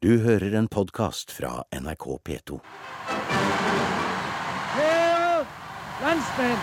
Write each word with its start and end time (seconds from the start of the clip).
Du 0.00 0.14
hører 0.24 0.54
en 0.56 0.64
podkast 0.64 1.28
fra 1.36 1.58
NRK 1.76 2.04
P2. 2.24 2.56
Kjære 4.72 5.40
landsmenn! 6.00 6.62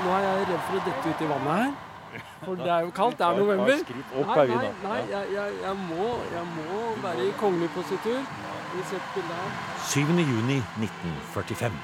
Nå 0.00 0.14
er 0.16 0.22
jeg 0.24 0.46
redd 0.48 0.62
for 0.64 0.78
å 0.78 0.80
dette 0.86 1.10
ut 1.10 1.24
i 1.26 1.28
vannet 1.28 1.58
her. 1.58 2.22
For 2.46 2.62
det 2.62 2.70
er 2.72 2.86
jo 2.86 2.94
kaldt. 2.96 3.18
Det 3.20 3.26
er 3.26 3.36
november. 3.36 3.82
Nei, 3.90 4.46
nei, 4.48 4.70
nei 4.86 5.00
jeg, 5.10 5.28
jeg, 5.34 5.58
jeg, 5.60 5.74
må, 5.90 6.06
jeg 6.30 6.44
må 6.54 6.78
være 7.02 7.26
i 7.26 7.34
kongelig 7.42 7.68
positur. 7.74 8.22
Vi 8.70 8.84
ser 8.88 9.02
et 9.02 9.10
bilde 9.18 9.36
her. 9.42 9.58
7. 9.90 10.14
juni 10.30 10.56
1945. 10.86 11.76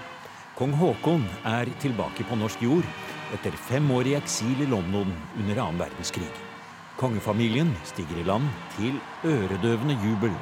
Kong 0.56 0.72
Haakon 0.80 1.28
er 1.50 1.74
tilbake 1.84 2.24
på 2.30 2.40
norsk 2.40 2.64
jord 2.64 2.88
etter 3.36 3.60
fem 3.68 3.92
år 3.98 4.14
i 4.14 4.16
eksil 4.22 4.64
i 4.64 4.70
London 4.72 5.12
under 5.42 5.62
annen 5.66 5.84
verdenskrig. 5.84 6.32
Kongefamilien 7.00 7.70
stiger 7.88 8.18
i 8.20 8.24
land 8.26 8.48
til 8.76 8.98
øredøvende 9.24 9.96
jubel. 10.04 10.34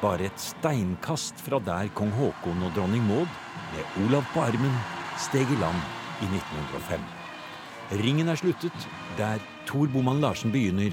Bare 0.00 0.26
et 0.26 0.40
steinkast 0.40 1.38
fra 1.44 1.60
der 1.62 1.90
kong 1.94 2.10
Haakon 2.16 2.64
og 2.64 2.72
dronning 2.76 3.04
Maud, 3.06 3.28
med 3.74 3.98
Olav 4.04 4.24
på 4.32 4.40
armen, 4.40 4.72
steg 5.20 5.52
i 5.52 5.58
land 5.60 5.78
i 6.24 6.30
1905. 6.32 7.04
Ringen 8.00 8.32
er 8.32 8.40
sluttet 8.40 8.88
der 9.18 9.42
Tor 9.68 9.86
Boman 9.92 10.20
Larsen 10.24 10.52
begynner, 10.52 10.90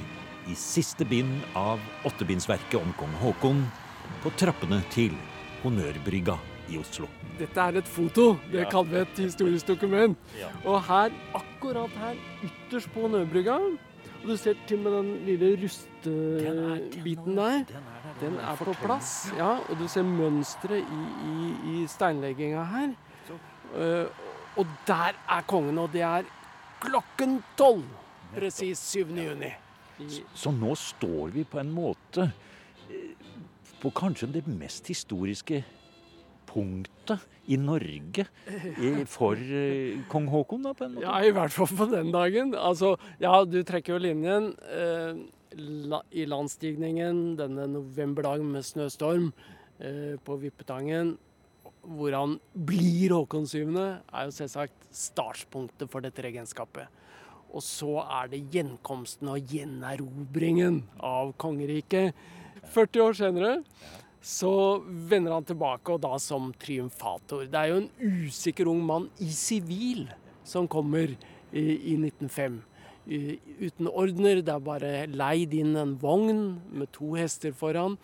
i 0.50 0.56
siste 0.58 1.06
bind 1.08 1.32
av 1.58 1.80
åttebindsverket 2.10 2.80
om 2.82 2.94
kong 3.00 3.16
Haakon, 3.24 3.66
på 4.24 4.36
trappene 4.38 4.82
til 4.92 5.16
Honnørbrygga 5.64 6.36
i 6.70 6.78
Oslo. 6.78 7.08
Dette 7.40 7.66
er 7.66 7.80
et 7.80 7.88
foto. 7.88 8.34
Det 8.52 8.68
kaller 8.70 8.92
vi 8.92 9.04
et 9.06 9.22
historisk 9.30 9.72
dokument. 9.72 10.18
Og 10.66 10.82
her, 10.90 11.14
akkurat 11.40 12.02
her, 12.04 12.20
ytterst 12.44 12.92
på 12.94 13.08
Honnørbrygga 13.08 13.62
og 14.22 14.28
Du 14.28 14.38
ser 14.38 14.56
til 14.68 14.80
med 14.80 14.92
den 14.92 15.12
lille 15.26 15.52
rustebiten 15.64 17.38
der. 17.38 17.64
Den 18.20 18.36
er 18.36 18.56
på 18.56 18.74
plass. 18.74 19.32
Ja, 19.38 19.58
og 19.70 19.80
du 19.80 19.88
ser 19.88 20.04
mønsteret 20.04 20.84
i, 20.84 21.04
i, 21.30 21.54
i 21.76 21.88
steinlegginga 21.88 22.64
her. 22.64 22.94
Uh, 23.70 24.10
og 24.58 24.68
der 24.88 25.16
er 25.30 25.42
kongen, 25.48 25.78
og 25.78 25.94
det 25.94 26.02
er 26.02 26.28
klokken 26.82 27.44
tolv. 27.58 27.84
Presis 28.36 28.78
7. 28.78 29.08
juni. 29.08 29.52
Så, 30.00 30.22
så 30.34 30.52
nå 30.52 30.76
står 30.76 31.32
vi 31.34 31.44
på 31.44 31.60
en 31.60 31.72
måte 31.74 32.30
eh, 32.88 33.16
på 33.82 33.90
kanskje 33.96 34.30
det 34.32 34.46
mest 34.48 34.88
historiske 34.88 35.64
punktet 36.50 37.26
i 37.50 37.58
Norge 37.58 38.26
for 39.10 39.38
eh, 39.38 40.02
kong 40.12 40.28
Haakon, 40.34 40.66
da, 40.66 40.74
på 40.78 40.86
en 40.86 40.98
måte? 40.98 41.06
Ja, 41.06 41.18
i 41.26 41.34
hvert 41.34 41.54
fall 41.54 41.72
på 41.72 41.88
den 41.90 42.12
dagen. 42.14 42.54
Altså, 42.58 42.94
ja, 43.22 43.40
du 43.46 43.62
trekker 43.66 43.96
jo 43.96 44.04
linjen. 44.04 44.52
Eh, 44.70 45.24
la, 45.90 46.04
I 46.14 46.28
landstigningen 46.30 47.40
denne 47.40 47.66
novemberdagen 47.72 48.52
med 48.54 48.68
snøstorm 48.68 49.32
eh, 49.82 50.16
på 50.26 50.38
Vippetangen, 50.44 51.16
hvor 51.90 52.14
han 52.14 52.38
blir 52.54 53.16
Håkon 53.16 53.48
7., 53.50 53.62
er 53.80 54.28
jo 54.28 54.36
selvsagt 54.36 54.90
startpunktet 54.94 55.90
for 55.90 56.06
dette 56.06 56.26
regenskapet. 56.26 56.90
Og 57.50 57.64
så 57.66 57.96
er 58.04 58.30
det 58.30 58.44
gjenkomsten 58.54 59.32
og 59.32 59.50
gjenerobringen 59.50 60.84
av 61.02 61.34
kongeriket. 61.42 62.14
40 62.70 63.02
år 63.02 63.18
senere 63.18 63.56
så 64.22 64.84
vender 64.84 65.34
han 65.34 65.46
tilbake, 65.48 65.94
og 65.94 66.02
da 66.04 66.18
som 66.20 66.52
triumfator. 66.60 67.48
Det 67.48 67.60
er 67.60 67.72
jo 67.72 67.82
en 67.84 68.26
usikker 68.28 68.68
ung 68.68 68.82
mann 68.86 69.08
i 69.24 69.30
sivil 69.32 70.10
som 70.44 70.68
kommer 70.68 71.14
i, 71.54 71.64
i 71.64 71.96
1905. 71.96 72.60
uten 73.10 73.88
ordner. 73.88 74.42
Det 74.42 74.54
er 74.54 74.66
bare 74.66 75.08
leid 75.08 75.54
inn 75.58 75.78
en 75.80 75.96
vogn 75.98 76.60
med 76.70 76.92
to 76.94 77.16
hester 77.18 77.56
foran 77.56 77.98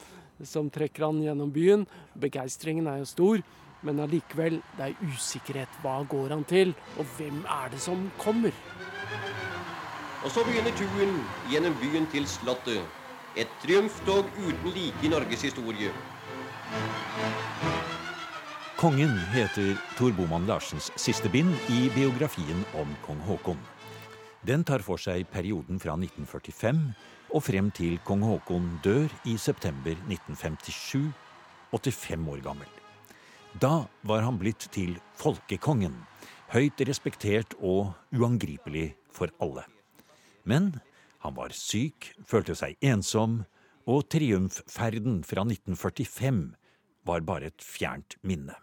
som 0.44 0.70
trekker 0.70 1.06
han 1.06 1.22
gjennom 1.24 1.52
byen. 1.54 1.86
Begeistringen 2.20 2.88
er 2.88 3.04
jo 3.04 3.12
stor, 3.12 3.44
men 3.86 4.02
allikevel, 4.02 4.60
det 4.78 4.90
er 4.90 5.14
usikkerhet. 5.14 5.80
Hva 5.84 6.02
går 6.10 6.34
han 6.34 6.44
til, 6.50 6.74
og 6.98 7.06
hvem 7.18 7.44
er 7.46 7.72
det 7.72 7.82
som 7.84 8.10
kommer? 8.18 8.56
Og 10.26 10.32
så 10.34 10.42
begynner 10.48 10.74
turen 10.80 11.20
gjennom 11.52 11.76
byen 11.84 12.08
til 12.12 12.26
Slottet. 12.28 12.82
Et 13.38 13.52
triumftog 13.62 14.26
uten 14.40 14.72
like 14.74 15.06
i 15.06 15.12
Norges 15.12 15.42
historie. 15.44 15.92
Kongen 18.76 19.16
heter 19.32 19.78
Tor 19.98 20.12
Boman 20.14 20.46
Larsens 20.46 20.92
siste 21.00 21.30
bind 21.32 21.56
i 21.72 21.88
biografien 21.96 22.66
om 22.78 22.92
kong 23.06 23.22
Haakon. 23.26 23.62
Den 24.46 24.66
tar 24.68 24.84
for 24.86 25.02
seg 25.02 25.26
perioden 25.34 25.80
fra 25.82 25.96
1945 25.98 26.82
og 27.34 27.42
frem 27.42 27.72
til 27.74 27.96
kong 28.06 28.22
Haakon 28.28 28.68
dør 28.86 29.08
i 29.26 29.38
september 29.42 29.96
1957, 30.06 31.08
85 31.72 32.28
år 32.36 32.44
gammel. 32.46 32.70
Da 33.58 33.88
var 34.04 34.22
han 34.28 34.38
blitt 34.38 34.68
til 34.76 34.98
folkekongen, 35.18 35.96
høyt 36.52 36.82
respektert 36.86 37.56
og 37.58 37.96
uangripelig 38.14 38.92
for 39.16 39.32
alle. 39.42 39.64
Men 40.44 40.76
han 41.24 41.34
var 41.34 41.56
syk, 41.56 42.12
følte 42.28 42.54
seg 42.60 42.76
ensom, 42.86 43.46
og 43.86 44.08
triumfferden 44.10 45.22
fra 45.26 45.46
1945 45.46 46.46
var 47.06 47.26
bare 47.26 47.52
et 47.52 47.66
fjernt 47.66 48.18
minne. 48.26 48.56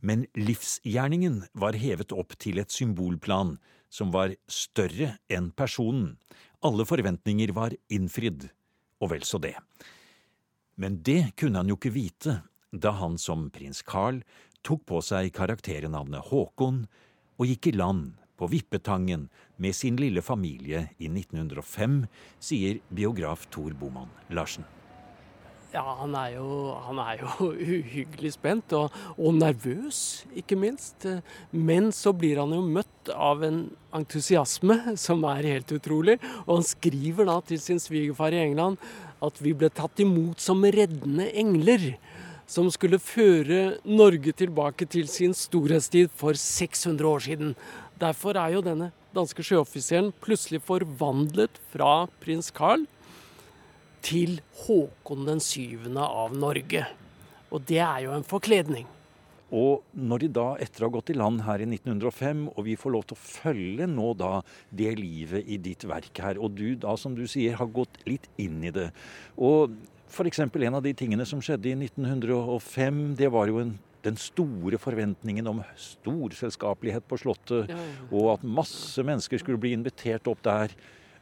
Men 0.00 0.24
livsgjerningen 0.38 1.42
var 1.58 1.76
hevet 1.76 2.14
opp 2.14 2.36
til 2.40 2.60
et 2.62 2.72
symbolplan 2.72 3.56
som 3.92 4.12
var 4.14 4.34
større 4.50 5.16
enn 5.32 5.50
personen. 5.56 6.16
Alle 6.64 6.86
forventninger 6.88 7.52
var 7.56 7.74
innfridd, 7.92 8.48
og 9.02 9.12
vel 9.14 9.24
så 9.26 9.40
det. 9.42 9.56
Men 10.78 11.00
det 11.02 11.34
kunne 11.38 11.60
han 11.60 11.70
jo 11.70 11.78
ikke 11.78 11.94
vite 11.94 12.40
da 12.70 12.92
han 13.00 13.16
som 13.18 13.48
prins 13.50 13.82
Carl 13.82 14.20
tok 14.66 14.84
på 14.88 15.00
seg 15.04 15.32
karakternavnet 15.34 16.28
Håkon 16.30 16.84
og 17.38 17.48
gikk 17.48 17.70
i 17.70 17.76
land 17.78 18.18
på 18.38 18.48
Vippetangen 18.50 19.28
med 19.58 19.76
sin 19.76 19.98
lille 19.98 20.22
familie 20.22 20.86
i 20.98 21.10
1905, 21.10 22.02
sier 22.38 22.82
biograf 22.88 23.48
Tor 23.50 23.74
Boman 23.78 24.10
Larsen. 24.30 24.66
Ja, 25.68 25.82
han 25.98 26.14
er 26.16 26.30
jo, 26.38 26.46
han 26.86 26.96
er 27.02 27.18
jo 27.20 27.50
uhyggelig 27.76 28.30
spent, 28.38 28.72
og, 28.72 28.94
og, 29.18 29.34
nervøs, 29.36 30.24
ikke 30.40 30.56
minst. 30.56 31.04
Men 31.52 31.90
så 31.92 32.14
blir 32.16 32.40
han 32.40 32.54
jo 32.56 32.62
møtt 32.64 33.10
av 33.12 33.44
en 33.44 33.66
entusiasme 33.98 34.96
som 34.96 35.26
er 35.28 35.50
helt 35.50 35.74
utrolig. 35.76 36.16
Og 36.46 36.54
han 36.56 36.64
skriver 36.70 37.28
da 37.28 37.36
til 37.44 37.60
sin 37.60 37.82
svigerfar 37.84 38.32
i 38.32 38.40
England 38.46 38.80
at 39.24 39.42
vi 39.44 39.52
ble 39.52 39.68
tatt 39.74 40.00
imot 40.00 40.40
som 40.40 40.64
reddende 40.64 41.28
engler. 41.36 41.90
Som 42.48 42.70
skulle 42.72 42.96
føre 42.96 43.76
Norge 43.84 44.32
tilbake 44.32 44.88
til 44.88 45.04
sin 45.12 45.34
storhetstid 45.36 46.08
for 46.16 46.32
600 46.32 47.10
år 47.10 47.26
siden. 47.26 47.52
Derfor 47.98 48.38
er 48.38 48.52
jo 48.54 48.62
denne 48.62 48.92
danske 49.16 49.42
sjøoffiseren 49.42 50.12
plutselig 50.22 50.60
forvandlet 50.66 51.58
fra 51.72 52.06
prins 52.22 52.52
Carl 52.54 52.84
til 54.06 54.38
Håkon 54.60 55.26
den 55.26 55.42
syvende 55.42 56.04
av 56.06 56.36
Norge. 56.36 56.84
Og 57.50 57.64
det 57.66 57.80
er 57.82 58.04
jo 58.04 58.14
en 58.14 58.26
forkledning. 58.26 58.86
Og 59.48 59.82
når 59.96 60.22
de 60.22 60.28
da, 60.36 60.46
etter 60.60 60.84
å 60.84 60.90
ha 60.90 60.94
gått 60.98 61.10
i 61.10 61.16
land 61.16 61.40
her 61.46 61.64
i 61.64 61.66
1905, 61.66 62.42
og 62.52 62.66
vi 62.66 62.76
får 62.78 62.92
lov 62.94 63.06
til 63.08 63.16
å 63.16 63.22
følge 63.24 63.88
nå 63.88 64.12
da 64.20 64.32
det 64.68 64.92
livet 65.00 65.48
i 65.48 65.56
ditt 65.64 65.86
verk 65.88 66.20
her, 66.20 66.38
og 66.38 66.52
du 66.58 66.76
da, 66.76 66.94
som 67.00 67.16
du 67.16 67.24
sier, 67.26 67.56
har 67.56 67.72
gått 67.72 67.96
litt 68.06 68.28
inn 68.36 68.60
i 68.60 68.74
det 68.74 68.90
Og 69.40 69.72
f.eks. 70.08 70.44
en 70.44 70.78
av 70.78 70.84
de 70.84 70.92
tingene 70.96 71.24
som 71.28 71.40
skjedde 71.44 71.72
i 71.72 71.76
1905, 71.88 73.00
det 73.18 73.32
var 73.32 73.48
jo 73.48 73.62
en 73.64 73.74
den 74.08 74.18
store 74.20 74.80
forventningen 74.80 75.46
om 75.50 75.62
storselskapelighet 75.78 77.06
på 77.08 77.20
Slottet, 77.20 77.72
og 78.10 78.32
at 78.36 78.46
masse 78.46 79.04
mennesker 79.04 79.40
skulle 79.42 79.60
bli 79.60 79.74
invitert 79.76 80.30
opp 80.30 80.42
der. 80.46 80.74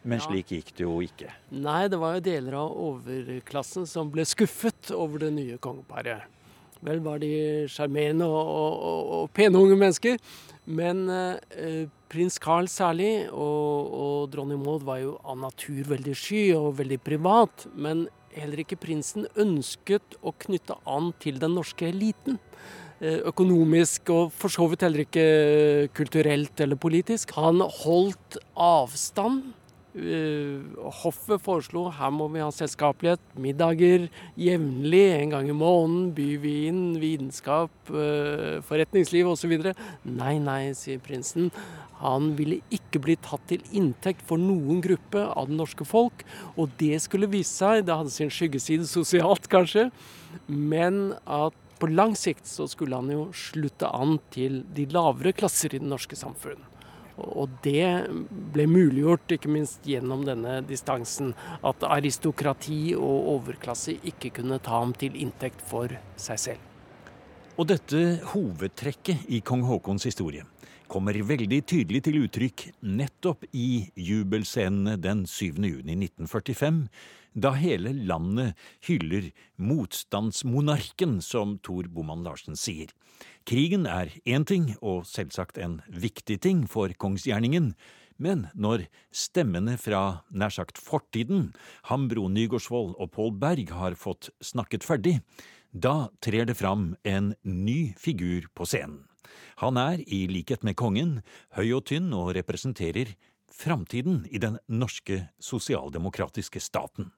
Men 0.07 0.23
slik 0.23 0.53
gikk 0.55 0.69
det 0.79 0.85
jo 0.85 1.01
ikke. 1.03 1.33
Nei, 1.51 1.89
det 1.91 1.99
var 1.99 2.15
jo 2.15 2.23
deler 2.29 2.55
av 2.61 2.75
overklassen 2.79 3.89
som 3.91 4.13
ble 4.15 4.23
skuffet 4.29 4.93
over 4.95 5.25
det 5.25 5.33
nye 5.35 5.59
kongeparet. 5.59 6.29
Vel 6.87 7.01
var 7.03 7.19
de 7.19 7.31
sjarmerende 7.73 8.27
og, 8.29 8.37
og, 8.47 9.09
og, 9.17 9.31
pene 9.35 9.59
unge 9.59 9.79
mennesker, 9.81 10.21
men 10.79 11.07
eh, 11.11 11.89
prins 12.13 12.37
Carl 12.43 12.69
særlig 12.71 13.27
og, 13.33 13.91
og 13.97 14.31
dronning 14.31 14.61
Maud 14.63 14.85
var 14.87 15.01
jo 15.03 15.17
av 15.25 15.41
natur 15.41 15.83
veldig 15.89 16.15
sky 16.19 16.43
og 16.55 16.77
veldig 16.83 17.01
privat. 17.03 17.67
Men 17.75 18.07
heller 18.41 18.63
ikke 18.63 18.79
prinsen 18.81 19.29
ønsket 19.39 20.19
å 20.23 20.35
knytte 20.47 20.77
an 20.89 21.13
til 21.23 21.41
den 21.43 21.57
norske 21.57 21.89
eliten. 21.89 22.41
Eh, 22.97 23.21
økonomisk 23.29 24.09
og 24.15 24.33
for 24.33 24.53
så 24.53 24.65
vidt 24.71 24.87
heller 24.87 25.05
ikke 25.05 25.27
kulturelt 25.97 26.61
eller 26.65 26.81
politisk. 26.81 27.35
Han 27.37 27.61
holdt 27.61 28.39
avstand 28.57 29.53
hoffet 29.97 31.41
foreslo 31.41 31.87
her 31.95 32.11
må 32.13 32.27
vi 32.33 32.43
ha 32.43 32.51
selskapelighet, 32.53 33.23
middager 33.41 34.07
jevnlig, 34.41 35.05
en 35.17 35.33
gang 35.33 35.49
i 35.49 35.57
måneden, 35.57 36.11
byvin, 36.17 36.81
vitenskap, 37.01 37.73
eh, 37.89 38.61
forretningsliv 38.67 39.31
osv. 39.33 39.57
Nei, 40.05 40.37
nei, 40.39 40.75
sier 40.77 41.01
prinsen. 41.01 41.51
Han 42.03 42.35
ville 42.37 42.61
ikke 42.71 43.01
bli 43.01 43.17
tatt 43.25 43.47
til 43.49 43.65
inntekt 43.73 44.21
for 44.27 44.37
noen 44.37 44.83
gruppe 44.85 45.23
av 45.33 45.49
det 45.49 45.57
norske 45.57 45.87
folk. 45.89 46.27
Og 46.57 46.69
det 46.77 47.01
skulle 47.01 47.31
vise 47.33 47.55
seg, 47.57 47.87
det 47.87 47.97
hadde 47.97 48.13
sin 48.13 48.33
skyggeside 48.33 48.87
sosialt 48.91 49.49
kanskje, 49.55 49.91
men 50.47 51.15
at 51.25 51.57
på 51.81 51.89
lang 51.93 52.15
sikt 52.17 52.49
så 52.49 52.65
skulle 52.69 52.97
han 52.97 53.13
jo 53.13 53.29
slutte 53.37 53.89
an 53.93 54.19
til 54.33 54.63
de 54.77 54.87
lavere 54.93 55.35
klasser 55.37 55.75
i 55.75 55.81
det 55.81 55.89
norske 55.89 56.17
samfunn. 56.17 56.76
Og 57.17 57.53
det 57.65 57.87
ble 58.53 58.67
muliggjort 58.69 59.37
ikke 59.39 59.51
minst 59.53 59.87
gjennom 59.89 60.27
denne 60.29 60.59
distansen. 60.69 61.33
At 61.65 61.85
aristokrati 61.87 62.95
og 62.99 63.31
overklasse 63.37 63.97
ikke 64.05 64.35
kunne 64.41 64.61
ta 64.61 64.83
ham 64.83 64.93
til 64.97 65.17
inntekt 65.17 65.65
for 65.65 65.93
seg 66.21 66.43
selv. 66.43 66.73
Og 67.57 67.71
dette 67.71 68.03
hovedtrekket 68.35 69.31
i 69.33 69.41
kong 69.41 69.65
Haakons 69.65 70.05
historie 70.05 70.45
kommer 70.87 71.17
veldig 71.27 71.61
tydelig 71.67 72.03
til 72.07 72.21
uttrykk 72.23 72.67
nettopp 72.87 73.47
i 73.57 73.89
jubelscenene 73.99 74.95
den 75.03 75.25
7. 75.27 75.57
juni 75.59 75.97
1945, 75.99 76.85
da 77.37 77.53
hele 77.61 77.93
landet 78.09 78.57
hyller 78.89 79.31
motstandsmonarken, 79.61 81.21
som 81.23 81.59
Tor 81.61 81.91
Boman 81.93 82.25
Larsen 82.25 82.57
sier. 82.57 82.91
Krigen 83.47 83.87
er 83.87 84.11
én 84.25 84.47
ting, 84.49 84.73
og 84.81 85.07
selvsagt 85.07 85.61
en 85.61 85.83
viktig 85.87 86.41
ting 86.43 86.65
for 86.71 86.93
kongsgjerningen, 86.97 87.75
men 88.17 88.47
når 88.57 88.87
stemmene 89.13 89.77
fra 89.77 90.23
nær 90.33 90.55
sagt 90.55 90.81
fortiden, 90.81 91.51
Hambro 91.91 92.31
Nygårdsvold 92.33 92.97
og 92.97 93.13
Pål 93.13 93.35
Berg, 93.43 93.71
har 93.77 93.99
fått 94.01 94.31
snakket 94.41 94.87
ferdig, 94.89 95.19
da 95.77 96.09
trer 96.25 96.49
det 96.49 96.57
fram 96.57 96.95
en 97.05 97.35
ny 97.45 97.93
figur 98.01 98.49
på 98.57 98.65
scenen. 98.65 99.05
Han 99.61 99.77
er, 99.81 100.01
i 100.07 100.27
likhet 100.31 100.65
med 100.65 100.77
kongen, 100.81 101.21
høy 101.57 101.77
og 101.77 101.87
tynn 101.91 102.09
og 102.17 102.33
representerer 102.37 103.13
framtiden 103.53 104.25
i 104.31 104.39
den 104.43 104.59
norske 104.69 105.23
sosialdemokratiske 105.43 106.61
staten. 106.61 107.11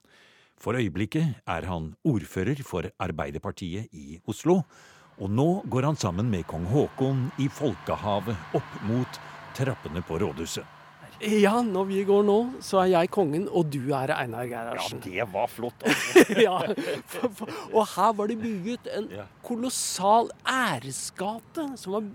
For 0.59 0.75
øyeblikket 0.75 1.39
er 1.47 1.67
han 1.69 1.93
ordfører 2.03 2.59
for 2.67 2.89
Arbeiderpartiet 2.99 3.93
i 3.95 4.19
Oslo, 4.27 4.61
og 5.19 5.31
nå 5.31 5.47
går 5.71 5.87
han 5.87 5.99
sammen 5.99 6.29
med 6.31 6.47
kong 6.47 6.67
Haakon 6.71 7.29
i 7.39 7.47
folkehavet 7.51 8.59
opp 8.59 8.75
mot 8.87 9.21
trappene 9.55 10.03
på 10.03 10.19
rådhuset. 10.19 10.75
Ja, 11.19 11.57
når 11.65 11.87
vi 11.89 12.03
går 12.07 12.23
nå, 12.23 12.37
så 12.63 12.79
er 12.85 12.93
jeg 12.93 13.09
kongen, 13.11 13.49
og 13.51 13.67
du 13.73 13.91
er 13.91 14.13
Einar 14.15 14.45
Gerhardsen. 14.47 15.01
Ja, 15.03 15.25
det 15.25 15.33
var 15.33 15.49
flott. 15.51 15.83
Altså. 15.83 16.23
ja, 16.45 16.55
for, 17.11 17.33
for, 17.35 17.57
og 17.73 17.89
her 17.91 18.13
var 18.15 18.31
det 18.31 18.37
bygget 18.39 18.87
en 18.95 19.09
kolossal 19.43 20.31
æresgate 20.47 21.65
som 21.81 21.97
var 21.97 22.07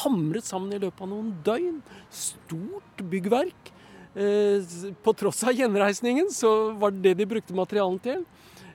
hamret 0.00 0.46
sammen 0.46 0.74
i 0.74 0.80
løpet 0.82 1.04
av 1.06 1.10
noen 1.12 1.32
døgn. 1.46 1.80
Stort 2.12 3.04
byggverk. 3.10 3.72
Eh, 4.14 4.64
på 5.04 5.14
tross 5.14 5.44
av 5.46 5.54
gjenreisningen 5.54 6.32
så 6.34 6.72
var 6.78 6.90
det 6.94 7.10
det 7.10 7.20
de 7.20 7.28
brukte 7.30 7.56
materialen 7.56 8.00
til. 8.02 8.24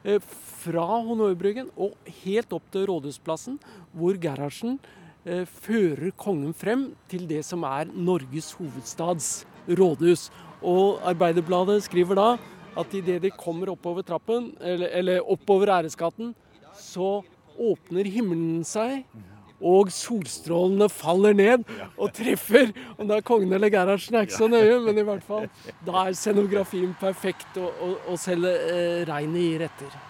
Eh, 0.06 0.22
fra 0.66 0.86
Honnørbryggen 1.06 1.72
og 1.76 1.96
helt 2.24 2.54
opp 2.56 2.66
til 2.74 2.88
Rådhusplassen, 2.90 3.60
hvor 3.94 4.18
Gerhardsen 4.22 4.80
eh, 5.26 5.44
fører 5.46 6.14
kongen 6.18 6.56
frem 6.58 6.88
til 7.12 7.28
det 7.30 7.44
som 7.46 7.66
er 7.68 7.92
Norges 7.92 8.54
hovedstads 8.58 9.30
rådhus. 9.68 10.30
Og 10.66 11.02
Arbeiderbladet 11.06 11.84
skriver 11.86 12.18
da 12.18 12.30
at 12.80 12.96
idet 12.98 13.22
de 13.24 13.32
kommer 13.32 13.72
oppover 13.72 14.04
trappen, 14.08 14.54
eller, 14.62 14.90
eller 14.92 15.32
oppover 15.32 15.72
Æresgaten, 15.78 16.34
så 16.76 17.22
åpner 17.56 18.08
himmelen 18.12 18.64
seg, 18.68 19.06
og 19.62 19.92
solstrålene 19.94 20.90
faller 20.92 21.38
ned 21.38 21.64
og 21.96 22.12
treffer. 22.16 22.74
Om 22.98 23.08
det 23.08 23.20
er 23.20 23.28
kongen 23.28 23.54
eller 23.56 23.72
Gerhardsen 23.74 24.18
er 24.18 24.28
ikke 24.28 24.40
så 24.40 24.50
nøye, 24.52 24.82
men 24.84 25.00
i 25.00 25.06
hvert 25.08 25.24
fall 25.26 25.48
da 25.86 26.08
er 26.08 26.18
scenografien 26.18 26.92
perfekt, 27.00 27.56
og, 27.58 27.72
og, 27.82 27.96
og 28.12 28.20
selv 28.20 28.50
eh, 28.52 29.06
regnet 29.08 29.48
gir 29.48 29.66
etter 29.70 30.04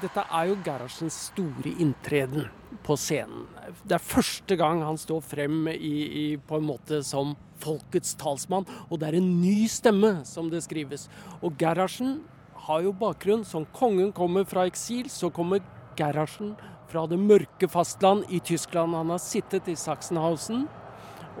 dette 0.00 0.22
er 0.32 0.48
jo 0.48 0.56
Gerhardsens 0.64 1.16
store 1.28 1.72
inntreden 1.82 2.46
på 2.86 2.96
scenen. 2.96 3.46
Det 3.84 3.96
er 3.96 4.04
første 4.04 4.56
gang 4.56 4.82
han 4.84 4.98
står 5.00 5.20
frem 5.24 5.68
i, 5.72 5.94
i, 6.22 6.26
på 6.36 6.60
en 6.60 6.68
måte 6.70 7.02
som 7.06 7.34
folkets 7.60 8.14
talsmann, 8.20 8.68
og 8.88 9.00
det 9.00 9.10
er 9.10 9.18
en 9.18 9.32
ny 9.42 9.66
stemme, 9.68 10.20
som 10.24 10.48
det 10.52 10.62
skrives. 10.64 11.08
Og 11.44 11.58
Gerhardsen 11.60 12.20
har 12.66 12.84
jo 12.86 12.94
bakgrunn. 12.96 13.44
Som 13.44 13.66
kongen 13.76 14.12
kommer 14.16 14.46
fra 14.48 14.66
eksil, 14.68 15.10
så 15.12 15.30
kommer 15.34 15.64
Gerhardsen 15.98 16.54
fra 16.90 17.06
det 17.06 17.18
mørke 17.22 17.68
fastland 17.70 18.26
i 18.28 18.40
Tyskland. 18.42 18.96
Han 18.98 19.12
har 19.14 19.22
sittet 19.22 19.68
i 19.70 19.76
Sachsenhausen, 19.78 20.66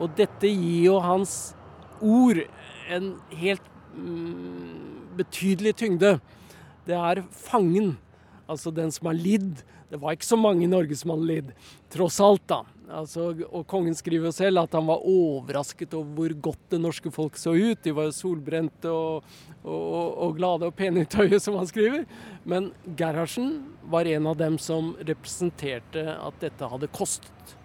og 0.00 0.14
dette 0.18 0.48
gir 0.48 0.86
jo 0.86 1.00
hans 1.02 1.54
ord 2.00 2.42
en 2.90 3.12
helt 3.36 3.66
mm, 3.94 5.16
betydelig 5.18 5.74
tyngde. 5.82 6.14
Det 6.86 6.96
er 6.96 7.24
fangen 7.30 7.96
Altså 8.50 8.72
den 8.74 8.90
som 8.94 9.08
har 9.10 9.18
lidd. 9.18 9.62
Det 9.90 9.98
var 9.98 10.14
ikke 10.14 10.28
så 10.28 10.38
mange 10.38 10.66
i 10.66 10.70
Norge 10.70 10.96
som 10.98 11.10
hadde 11.14 11.26
lidd, 11.26 11.48
tross 11.90 12.20
alt, 12.22 12.44
da. 12.50 12.60
Altså, 12.90 13.28
og 13.54 13.64
kongen 13.70 13.94
skriver 13.94 14.32
selv 14.34 14.64
at 14.64 14.72
han 14.74 14.88
var 14.88 15.04
overrasket 15.06 15.94
over 15.94 16.10
hvor 16.16 16.34
godt 16.48 16.72
det 16.74 16.80
norske 16.82 17.12
folk 17.14 17.38
så 17.38 17.54
ut. 17.54 17.82
De 17.84 17.94
var 17.94 18.08
jo 18.08 18.14
solbrente 18.14 18.90
og, 18.90 19.26
og, 19.62 20.08
og, 20.26 20.34
glade 20.38 20.66
og 20.66 20.74
pene 20.78 21.04
i 21.04 21.10
tøyet, 21.10 21.38
som 21.42 21.58
han 21.58 21.70
skriver. 21.70 22.04
Men 22.42 22.70
Gerhardsen 22.98 23.52
var 23.90 24.10
en 24.10 24.26
av 24.30 24.38
dem 24.42 24.58
som 24.62 24.94
representerte 24.98 26.06
at 26.16 26.42
dette 26.42 26.70
hadde 26.72 26.90
kostet. 26.94 27.56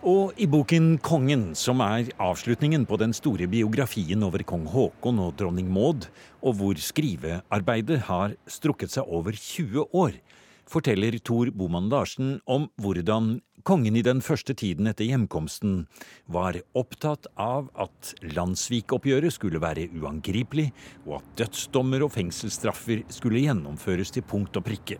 Og 0.00 0.32
i 0.40 0.46
boken 0.48 0.96
'Kongen', 0.98 1.54
som 1.54 1.82
er 1.84 2.08
avslutningen 2.16 2.86
på 2.88 2.96
den 2.96 3.12
store 3.12 3.44
biografien 3.46 4.22
over 4.24 4.40
kong 4.42 4.64
Haakon 4.64 5.18
og 5.20 5.36
dronning 5.36 5.68
Maud, 5.68 6.06
og 6.40 6.54
hvor 6.56 6.72
skrivearbeidet 6.80 8.08
har 8.08 8.32
strukket 8.48 8.90
seg 8.90 9.04
over 9.04 9.36
20 9.36 9.84
år, 9.92 10.16
forteller 10.64 11.18
Tor 11.20 11.50
Boman 11.52 11.90
Larsen 11.90 12.40
om 12.48 12.70
hvordan 12.80 13.42
kongen 13.62 13.94
i 13.94 14.00
den 14.00 14.22
første 14.22 14.54
tiden 14.54 14.88
etter 14.88 15.04
hjemkomsten 15.04 15.86
var 16.26 16.56
opptatt 16.72 17.26
av 17.36 17.68
at 17.76 18.14
landssvikoppgjøret 18.22 19.36
skulle 19.36 19.60
være 19.60 19.90
uangripelig, 20.00 20.72
og 21.04 21.20
at 21.20 21.44
dødsdommer 21.44 22.06
og 22.06 22.14
fengselsstraffer 22.16 23.04
skulle 23.12 23.44
gjennomføres 23.44 24.16
til 24.16 24.24
punkt 24.24 24.56
og 24.56 24.64
prikke. 24.64 24.96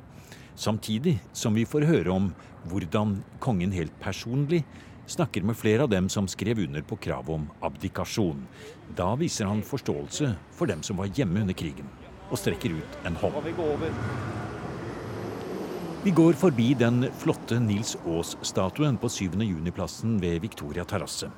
Samtidig 0.60 1.16
som 1.32 1.56
vi 1.56 1.64
får 1.64 1.88
høre 1.88 2.12
om 2.12 2.34
hvordan 2.68 3.22
kongen 3.40 3.72
helt 3.72 3.94
personlig 4.02 4.60
snakker 5.10 5.42
med 5.42 5.56
flere 5.58 5.82
av 5.82 5.90
dem 5.90 6.08
som 6.08 6.28
skrev 6.28 6.58
under 6.58 6.82
på 6.82 6.96
kravet 6.96 7.34
om 7.34 7.48
abdikasjon. 7.60 8.46
Da 8.96 9.14
viser 9.18 9.50
han 9.50 9.62
forståelse 9.66 10.34
for 10.54 10.70
dem 10.70 10.82
som 10.86 11.00
var 11.00 11.10
hjemme 11.14 11.42
under 11.42 11.56
krigen, 11.56 11.88
og 12.30 12.38
strekker 12.38 12.78
ut 12.78 12.98
en 13.08 13.18
hånd. 13.18 13.50
Vi 16.04 16.14
går 16.16 16.38
forbi 16.40 16.70
den 16.80 17.10
flotte 17.20 17.58
Nils 17.60 17.96
Aas-statuen 18.06 18.96
på 18.96 19.10
7. 19.12 19.34
juni-plassen 19.44 20.16
ved 20.22 20.40
Victoria 20.40 20.86
terrasse. 20.88 21.28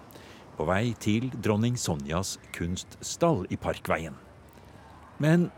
På 0.54 0.68
vei 0.68 0.92
til 1.00 1.32
dronning 1.42 1.74
Sonjas 1.80 2.36
kunststall 2.54 3.46
i 3.50 3.58
Parkveien. 3.58 4.14
Men 5.18 5.48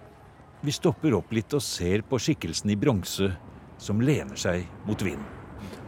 vi 0.65 0.73
stopper 0.73 1.19
opp 1.19 1.35
litt 1.37 1.53
og 1.53 1.61
ser 1.67 2.07
på 2.09 2.17
skikkelsen 2.17 2.73
i 2.73 2.79
bronse 2.81 3.35
som 3.77 4.01
lener 4.01 4.39
seg 4.41 4.65
mot 4.89 5.03
vinden. 5.05 5.34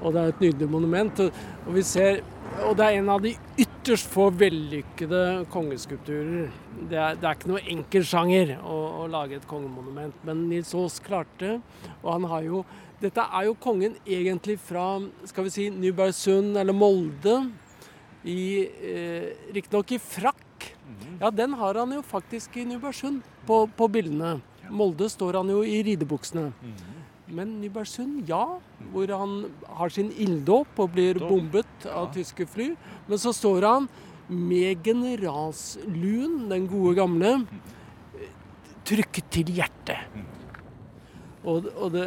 Og 0.02 0.12
det 0.12 0.22
er 0.22 0.32
et 0.32 0.42
nydelig 0.44 0.68
monument. 0.70 1.20
Og, 1.26 1.70
vi 1.74 1.82
ser, 1.86 2.20
og 2.62 2.76
det 2.78 2.86
er 2.86 3.00
en 3.00 3.10
av 3.12 3.22
de 3.24 3.34
ytterst 3.62 4.08
få 4.12 4.28
vellykkede 4.34 5.22
kongeskulpturer. 5.52 6.48
Det 6.90 6.98
er, 7.00 7.20
det 7.20 7.28
er 7.28 7.38
ikke 7.38 7.52
noe 7.52 7.62
enkel 7.72 8.06
sjanger 8.06 8.56
å, 8.60 8.78
å, 9.02 9.06
lage 9.10 9.38
et 9.38 9.46
kongemonument, 9.48 10.16
men 10.26 10.46
Nils 10.50 10.74
Aas 10.76 10.98
klarte. 11.04 11.58
Og 12.02 12.10
han 12.16 12.28
har 12.32 12.50
jo 12.50 12.66
Dette 12.96 13.20
er 13.20 13.44
jo 13.44 13.52
kongen 13.60 13.92
egentlig 14.08 14.54
fra 14.56 14.86
skal 15.28 15.44
vi 15.44 15.50
si, 15.52 15.66
Nybergsund 15.68 16.56
eller 16.56 16.72
Molde. 16.72 17.34
I, 18.24 18.64
eh, 18.64 19.26
Riktignok 19.52 19.92
i 19.92 19.98
frakk. 20.00 20.70
Mhm. 20.88 21.18
Ja, 21.20 21.30
den 21.30 21.52
har 21.60 21.76
han 21.76 21.92
jo 21.92 22.00
faktisk 22.00 22.56
i 22.56 22.64
Nybergsund 22.64 23.20
på, 23.46 23.66
på 23.76 23.90
bildene. 23.92 24.38
Molde 24.72 25.10
står 25.12 25.36
han 25.42 25.52
jo 25.52 25.60
i 25.60 25.82
ridebuksene. 25.84 26.48
Mhm. 26.56 26.95
Men 27.26 27.56
Nybergsund, 27.61 28.28
ja. 28.28 28.59
Hvor 28.92 29.11
han 29.18 29.37
har 29.78 29.90
sin 29.90 30.12
ilddåp 30.12 30.78
og 30.78 30.92
blir 30.95 31.18
bombet 31.23 31.88
av 31.90 32.12
tyske 32.14 32.47
fly. 32.47 32.71
Men 33.09 33.23
så 33.23 33.33
står 33.35 33.66
han 33.66 33.88
med 34.28 34.83
generalsluen, 34.87 36.47
den 36.50 36.66
gode 36.71 36.95
gamle, 36.99 37.33
trykket 38.87 39.30
til 39.35 39.52
hjertet. 39.59 40.23
Og, 41.47 41.68
og, 41.76 41.90
det, 41.95 42.06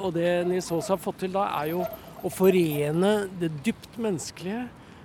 og 0.00 0.14
det 0.14 0.30
Nils 0.48 0.70
Aas 0.74 0.90
har 0.90 1.02
fått 1.02 1.22
til 1.24 1.34
da, 1.34 1.46
er 1.60 1.74
jo 1.74 1.84
å 2.24 2.30
forene 2.32 3.12
det 3.38 3.52
dypt 3.66 3.98
menneskelige 4.00 4.64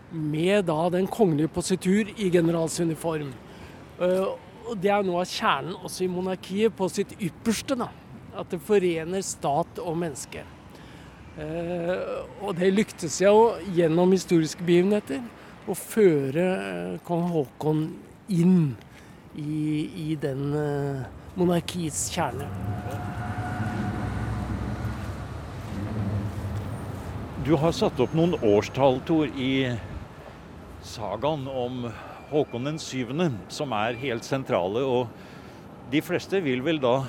med 0.10 0.66
da 0.70 0.88
den 0.94 1.10
kongelige 1.12 1.52
positur 1.54 2.10
i 2.18 2.30
generalsuniform. 2.34 3.34
Uh, 4.00 4.34
og 4.70 4.78
det 4.82 4.92
er 4.94 5.06
noe 5.06 5.24
av 5.24 5.30
kjernen 5.30 5.78
også 5.82 6.06
i 6.06 6.12
monarkiet 6.12 6.76
på 6.78 6.88
sitt 6.94 7.14
ypperste. 7.18 7.78
da. 7.78 7.90
At 8.40 8.54
det 8.54 8.62
forener 8.64 9.24
stat 9.26 9.82
og 9.84 9.98
menneske. 10.00 10.46
Eh, 11.40 12.06
og 12.44 12.56
det 12.58 12.72
lyktes 12.74 13.20
jo 13.22 13.52
gjennom 13.76 14.16
historiske 14.16 14.64
begivenheter 14.66 15.22
å 15.70 15.76
føre 15.78 16.46
eh, 16.56 16.96
kong 17.08 17.28
Haakon 17.34 17.84
inn 18.32 18.60
i, 19.36 19.88
i 20.10 20.16
den 20.20 20.50
eh, 20.58 21.06
monarkiets 21.40 22.08
kjerne. 22.16 22.48
Du 27.46 27.56
har 27.58 27.72
satt 27.74 28.00
opp 28.04 28.12
noen 28.18 28.36
årstall, 28.46 29.00
Tor, 29.08 29.30
i 29.32 29.72
sagaen 30.86 31.48
om 31.48 31.86
Håkon 32.30 32.68
den 32.68 32.78
syvende, 32.84 33.32
som 33.50 33.72
er 33.74 33.98
helt 33.98 34.28
sentrale. 34.28 34.84
Og 34.86 35.08
de 35.90 36.02
fleste 36.06 36.44
vil 36.46 36.62
vel 36.66 36.82
da 36.84 37.00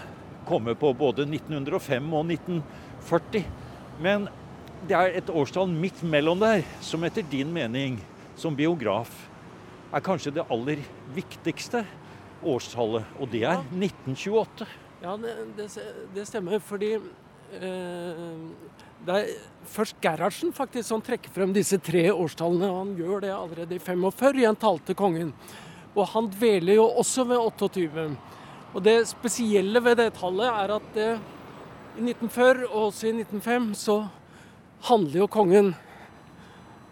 komme 0.48 0.74
på 0.78 0.92
både 0.96 1.26
1905 1.28 2.12
og 2.14 2.32
1940. 2.34 3.44
Men 4.00 4.28
det 4.88 4.96
er 4.96 5.18
et 5.20 5.30
årstall 5.30 5.68
midt 5.72 6.02
mellom 6.02 6.40
der 6.40 6.64
som 6.84 7.04
etter 7.04 7.26
din 7.30 7.52
mening 7.52 7.98
som 8.40 8.56
biograf 8.56 9.10
er 9.90 10.04
kanskje 10.04 10.32
det 10.38 10.46
aller 10.48 10.80
viktigste 11.14 11.82
årstallet, 12.46 13.04
og 13.20 13.28
det 13.32 13.42
er 13.44 13.58
1928. 13.74 14.68
Ja, 15.02 15.16
det, 15.20 15.34
det, 15.56 15.66
det 16.14 16.26
stemmer, 16.28 16.60
fordi 16.62 16.94
eh, 16.96 18.36
det 19.06 19.16
er 19.16 19.30
først 19.68 19.98
Gerhardsen 20.02 20.52
faktisk 20.56 20.88
som 20.88 21.02
trekker 21.04 21.32
frem 21.34 21.52
disse 21.56 21.78
tre 21.82 22.06
årstallene. 22.12 22.70
Han 22.78 22.94
gjør 22.98 23.24
det 23.24 23.32
allerede 23.34 23.76
i 23.76 23.82
45 23.82 24.42
i 24.42 24.48
en 24.48 24.60
tale 24.60 24.84
til 24.86 24.98
kongen. 24.98 25.32
Og 25.96 26.06
han 26.12 26.28
dveler 26.30 26.78
jo 26.78 26.86
også 27.00 27.24
ved 27.28 27.40
28. 27.40 28.10
Og 28.70 28.82
det 28.86 29.08
spesielle 29.10 29.82
ved 29.82 29.98
det 29.98 30.12
tallet 30.18 30.46
er 30.46 30.74
at 30.76 30.90
det, 30.94 31.10
i 31.98 32.04
1940 32.06 32.68
og 32.68 32.84
også 32.90 33.08
i 33.08 33.14
1905 33.18 33.72
så 33.74 33.96
handler 34.86 35.24
jo 35.24 35.26
kongen 35.30 35.72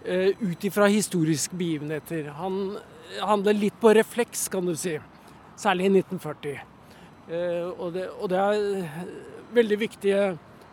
eh, 0.04 0.34
ut 0.42 0.64
ifra 0.66 0.88
historiske 0.90 1.56
begivenheter. 1.56 2.32
Han 2.34 2.76
handler 3.22 3.56
litt 3.56 3.78
på 3.80 3.94
refleks, 3.94 4.48
kan 4.52 4.66
du 4.66 4.74
si. 4.76 4.96
Særlig 5.58 5.86
i 5.86 5.94
1940. 6.02 6.58
Eh, 7.30 7.70
og, 7.70 7.92
det, 7.94 8.08
og 8.18 8.28
det 8.32 8.42
er 8.42 9.08
veldig 9.54 9.80
viktige 9.86 10.22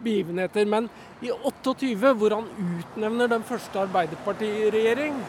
begivenheter. 0.01 0.65
Men 0.65 0.89
i 1.21 1.29
28, 1.31 1.93
hvor 2.17 2.39
han 2.39 2.49
utnevner 2.79 3.29
den 3.31 3.45
første 3.45 3.85
Arbeiderpartiregjering, 3.85 5.21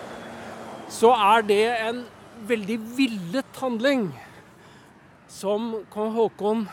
så 0.88 1.12
er 1.37 1.47
det 1.47 1.64
en 1.85 2.04
veldig 2.49 2.78
villet 2.97 3.61
handling 3.61 4.09
som 5.28 5.83
kong 5.92 6.12
Haakon 6.14 6.66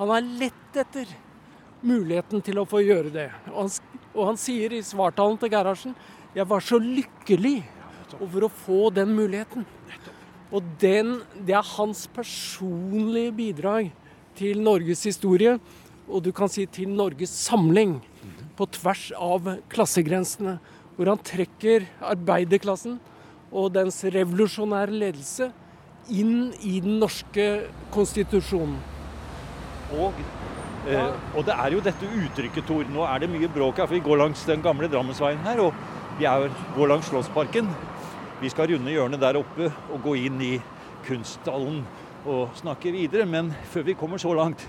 Han 0.00 0.08
har 0.08 0.24
lett 0.40 0.76
etter 0.80 1.08
muligheten 1.84 2.40
til 2.44 2.60
å 2.60 2.64
få 2.68 2.80
gjøre 2.80 3.10
det. 3.12 3.26
Og 3.52 3.66
han, 3.66 3.70
og 4.14 4.30
han 4.30 4.38
sier 4.40 4.72
i 4.72 4.80
svartalen 4.84 5.36
til 5.40 5.52
Gerhardsen 5.52 5.96
jeg 6.32 6.46
var 6.48 6.62
så 6.64 6.78
lykkelig 6.80 7.58
over 8.20 8.46
å 8.46 8.52
få 8.62 8.88
den 8.94 9.12
muligheten. 9.16 9.66
Og 10.50 10.66
den, 10.80 11.20
det 11.36 11.54
er 11.58 11.72
hans 11.76 12.06
personlige 12.14 13.34
bidrag 13.34 13.90
til 14.38 14.62
Norges 14.62 15.04
historie 15.08 15.58
og 16.10 16.24
du 16.26 16.32
kan 16.34 16.50
si 16.50 16.66
til 16.70 16.90
Norges 16.90 17.32
samling 17.46 17.98
på 18.58 18.66
tvers 18.74 19.10
av 19.14 19.46
klassegrensene. 19.72 20.58
Hvor 20.96 21.12
han 21.14 21.22
trekker 21.24 21.86
arbeiderklassen 22.04 22.98
og 23.50 23.72
dens 23.72 24.02
revolusjonære 24.04 24.98
ledelse 25.00 25.48
inn 26.08 26.52
i 26.64 26.80
den 26.80 26.98
norske 27.02 27.46
konstitusjonen. 27.94 28.78
Og, 29.98 30.14
eh, 30.88 31.12
og 31.34 31.44
det 31.46 31.54
er 31.56 31.74
jo 31.74 31.84
dette 31.84 32.08
uttrykket, 32.08 32.66
Tor. 32.66 32.84
Nå 32.88 33.04
er 33.06 33.22
det 33.22 33.30
mye 33.30 33.50
bråk 33.50 33.82
her, 33.82 33.86
for 33.86 33.98
vi 33.98 34.04
går 34.04 34.22
langs 34.22 34.44
den 34.46 34.62
gamle 34.62 34.88
Drammensveien 34.88 35.42
her. 35.44 35.60
Og 35.60 35.74
vi 36.18 36.28
er, 36.30 36.50
går 36.76 36.92
langs 36.92 37.10
Slottsparken. 37.10 37.68
Vi 38.40 38.48
skal 38.48 38.70
runde 38.72 38.92
hjørnet 38.92 39.20
der 39.20 39.38
oppe 39.40 39.72
og 39.90 40.02
gå 40.04 40.16
inn 40.26 40.40
i 40.40 40.54
kunstdalen 41.06 41.82
og 42.24 42.54
snakke 42.54 42.92
videre. 42.94 43.26
Men 43.26 43.52
før 43.72 43.82
vi 43.90 43.98
kommer 43.98 44.18
så 44.18 44.32
langt, 44.34 44.66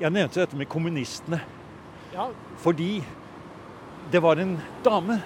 jeg 0.00 0.10
nevnte 0.10 0.42
dette 0.42 0.58
med 0.58 0.68
kommunistene. 0.68 1.40
Ja. 2.14 2.28
Fordi 2.62 3.02
det 4.12 4.22
var 4.22 4.38
en 4.38 4.58
dame 4.84 5.18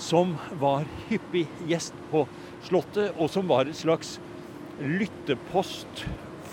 som 0.00 0.36
var 0.60 0.86
hyppig 1.10 1.44
gjest 1.68 1.96
på 2.10 2.24
Slottet, 2.66 3.14
og 3.18 3.30
som 3.32 3.48
var 3.48 3.68
et 3.68 3.78
slags 3.78 4.18
lyttepost 4.80 6.04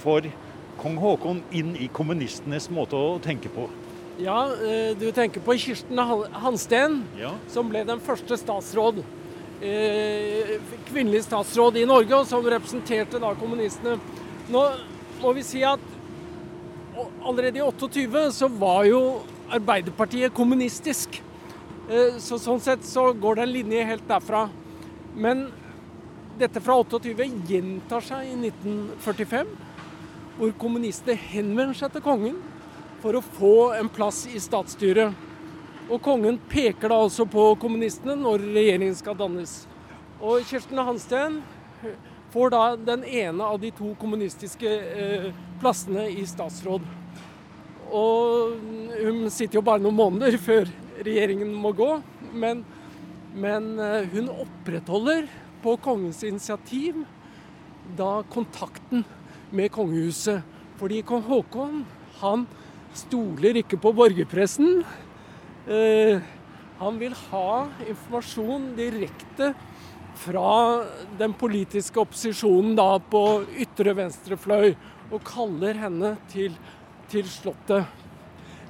for 0.01 0.25
kong 0.81 0.97
Haakon 1.01 1.41
inn 1.55 1.75
i 1.79 1.89
kommunistenes 1.93 2.69
måte 2.73 2.95
å 2.99 3.17
tenke 3.23 3.49
på. 3.53 3.67
Ja, 4.21 4.47
eh, 4.53 4.95
du 4.97 5.11
tenker 5.13 5.41
på 5.45 5.53
Kirsten 5.59 5.97
Hansten, 5.97 7.03
Ja. 7.17 7.35
som 7.47 7.69
ble 7.69 7.83
den 7.83 7.99
første 7.99 8.37
statsråd. 8.37 9.03
Eh, 9.61 10.59
kvinnelig 10.89 11.23
statsråd 11.25 11.77
i 11.77 11.85
Norge, 11.85 12.13
og 12.13 12.25
som 12.25 12.43
representerte 12.43 13.19
da 13.19 13.33
kommunistene. 13.35 13.99
Nå 14.49 14.63
må 15.21 15.33
vi 15.35 15.41
si 15.43 15.63
at 15.63 15.79
allerede 17.23 17.57
i 17.57 17.61
28 17.61 18.31
så 18.31 18.47
var 18.47 18.85
jo 18.85 19.21
Arbeiderpartiet 19.49 20.33
kommunistisk. 20.33 21.21
Eh, 21.89 22.17
så 22.19 22.35
sånn 22.37 22.59
sett 22.59 22.83
så 22.83 23.13
går 23.15 23.35
det 23.35 23.43
en 23.43 23.53
linje 23.53 23.85
helt 23.85 24.07
derfra. 24.07 24.49
Men 25.15 25.51
dette 26.37 26.61
fra 26.61 26.77
28 26.79 27.25
gjentar 27.49 28.03
seg 28.05 28.27
i 28.29 28.35
1945, 28.49 29.49
hvor 30.37 30.53
kommunister 30.61 31.17
henvender 31.31 31.77
seg 31.77 31.95
til 31.95 32.03
kongen 32.05 32.37
for 33.01 33.17
å 33.17 33.23
få 33.23 33.55
en 33.77 33.89
plass 33.93 34.25
i 34.29 34.41
statsstyret. 34.41 35.25
Og 35.87 36.01
kongen 36.03 36.39
peker 36.51 36.91
da 36.91 36.99
altså 37.05 37.25
på 37.29 37.49
kommunistene 37.61 38.17
når 38.19 38.43
regjeringen 38.43 38.97
skal 38.97 39.17
dannes. 39.17 39.61
Og 40.19 40.43
Kirsten 40.49 40.81
Hansten 40.83 41.41
får 42.33 42.53
da 42.53 42.63
den 42.75 43.05
ene 43.07 43.47
av 43.47 43.59
de 43.61 43.71
to 43.75 43.93
kommunistiske 44.01 44.67
eh, 44.67 45.29
plassene 45.61 46.09
i 46.11 46.25
statsråd. 46.27 46.85
Og 47.87 48.57
hun 48.99 49.29
sitter 49.31 49.61
jo 49.61 49.65
bare 49.65 49.81
noen 49.81 49.95
måneder 49.95 50.35
før 50.41 50.67
regjeringen 51.05 51.53
må 51.55 51.71
gå, 51.77 51.91
men, 52.35 52.65
men 53.37 53.77
eh, 53.79 54.09
hun 54.11 54.33
opprettholder 54.33 55.29
på 55.63 55.75
kongens 55.83 56.23
initiativ 56.27 57.03
da 57.97 58.21
kontakten 58.29 59.05
med 59.51 59.71
kongehuset. 59.71 60.43
Fordi 60.77 61.01
kong 61.07 61.23
Haakon 61.25 61.85
han 62.21 62.45
stoler 62.97 63.57
ikke 63.61 63.79
på 63.81 63.93
borgerpressen. 63.95 64.83
Eh, 65.67 66.19
han 66.77 66.99
vil 67.01 67.15
ha 67.31 67.67
informasjon 67.87 68.71
direkte 68.77 69.53
fra 70.17 70.83
den 71.17 71.33
politiske 71.37 72.01
opposisjonen 72.01 72.75
da 72.77 72.89
på 73.01 73.23
ytre 73.61 73.93
venstre 73.97 74.37
fløy, 74.39 74.73
og 75.07 75.23
kaller 75.25 75.77
henne 75.77 76.15
til, 76.31 76.57
til 77.11 77.27
Slottet. 77.31 77.87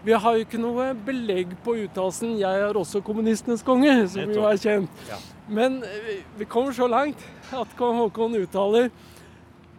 Vi 0.06 0.14
har 0.14 0.38
jo 0.38 0.46
ikke 0.46 0.60
noe 0.62 0.92
belegg 1.06 1.56
på 1.66 1.76
uttalelsen 1.84 2.38
'jeg 2.38 2.62
er 2.62 2.78
også 2.78 3.02
kommunistenes 3.02 3.64
konge', 3.64 4.08
som 4.08 4.30
jo 4.32 4.44
er 4.46 4.58
kjent. 4.58 4.90
Ja. 5.10 5.18
Men 5.48 5.82
vi, 5.82 6.24
vi 6.38 6.46
kommer 6.46 6.72
så 6.72 6.88
langt 6.88 7.18
at 7.54 7.76
kong 7.78 7.98
Haakon 7.98 8.36
uttaler 8.36 8.90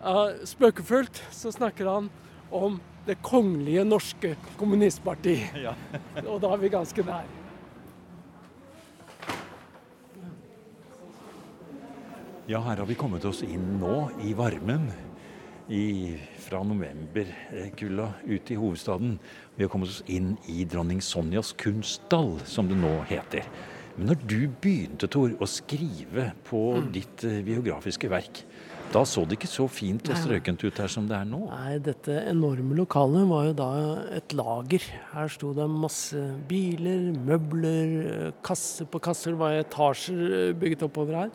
uh, 0.04 0.32
spøkefullt 0.44 1.22
så 1.30 1.52
snakker 1.52 1.88
han 1.88 2.10
om 2.50 2.80
det 3.06 3.18
kongelige 3.22 3.84
norske 3.84 4.36
kommunistparti. 4.58 5.38
Ja. 5.66 5.74
Og 6.26 6.40
da 6.40 6.52
er 6.52 6.56
vi 6.56 6.68
ganske 6.68 7.02
nær. 7.02 7.24
Ja, 12.48 12.62
her 12.64 12.76
har 12.80 12.86
vi 12.88 12.96
kommet 12.96 13.24
oss 13.28 13.42
inn 13.44 13.76
nå, 13.80 14.08
i 14.24 14.32
varmen. 14.32 14.88
I, 15.68 16.16
fra 16.40 16.62
novemberkulda 16.64 18.06
ut 18.24 18.50
i 18.50 18.56
hovedstaden. 18.56 19.18
Vi 19.56 19.66
har 19.66 19.72
kommet 19.72 19.92
oss 19.92 20.04
inn 20.08 20.32
i 20.48 20.64
dronning 20.64 21.02
Sonjas 21.04 21.52
kunstdal, 21.60 22.38
som 22.48 22.70
det 22.70 22.78
nå 22.80 22.94
heter. 23.10 23.44
Men 23.98 24.12
når 24.12 24.24
du 24.30 24.40
begynte, 24.62 25.10
Tor, 25.10 25.34
å 25.36 25.50
skrive 25.50 26.30
på 26.48 26.62
ditt 26.94 27.24
eh, 27.26 27.40
biografiske 27.44 28.08
verk, 28.08 28.44
da 28.88 29.02
så 29.04 29.26
det 29.28 29.36
ikke 29.36 29.50
så 29.50 29.66
fint 29.68 30.08
og 30.08 30.16
strøkent 30.16 30.62
ut 30.64 30.78
her 30.80 30.88
som 30.88 31.08
det 31.10 31.16
er 31.18 31.26
nå. 31.28 31.42
Nei, 31.50 31.74
dette 31.84 32.14
enorme 32.30 32.76
lokalet 32.78 33.26
var 33.28 33.48
jo 33.50 33.56
da 33.58 33.70
et 34.16 34.32
lager. 34.38 34.86
Her 35.12 35.28
sto 35.34 35.50
det 35.56 35.66
masse 35.68 36.22
biler, 36.48 37.10
møbler, 37.26 38.30
kasse 38.46 38.86
på 38.88 39.02
kasser. 39.04 39.34
Det 39.34 39.42
var 39.42 39.58
etasjer 39.58 40.22
eh, 40.30 40.54
bygget 40.56 40.86
oppover 40.88 41.26
her. 41.26 41.34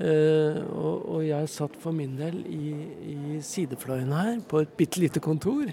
Eh, 0.00 0.60
og, 0.72 1.02
og, 1.04 1.18
jeg 1.26 1.50
satt 1.52 1.74
for 1.82 1.92
min 1.92 2.14
del 2.16 2.38
i, 2.48 2.70
i 3.12 3.40
sidefløyen 3.44 4.14
her 4.16 4.38
på 4.48 4.62
et 4.64 4.72
bitte 4.78 5.02
lite 5.02 5.20
kontor. 5.20 5.68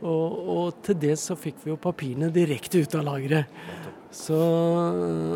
Og, 0.00 0.38
og, 0.54 0.78
til 0.86 1.00
det 1.02 1.16
så 1.18 1.34
fikk 1.38 1.64
vi 1.64 1.72
jo 1.72 1.80
papirene 1.80 2.30
direkte 2.34 2.84
ut 2.84 2.94
av 3.00 3.08
lageret. 3.08 3.50
Så, 4.14 4.36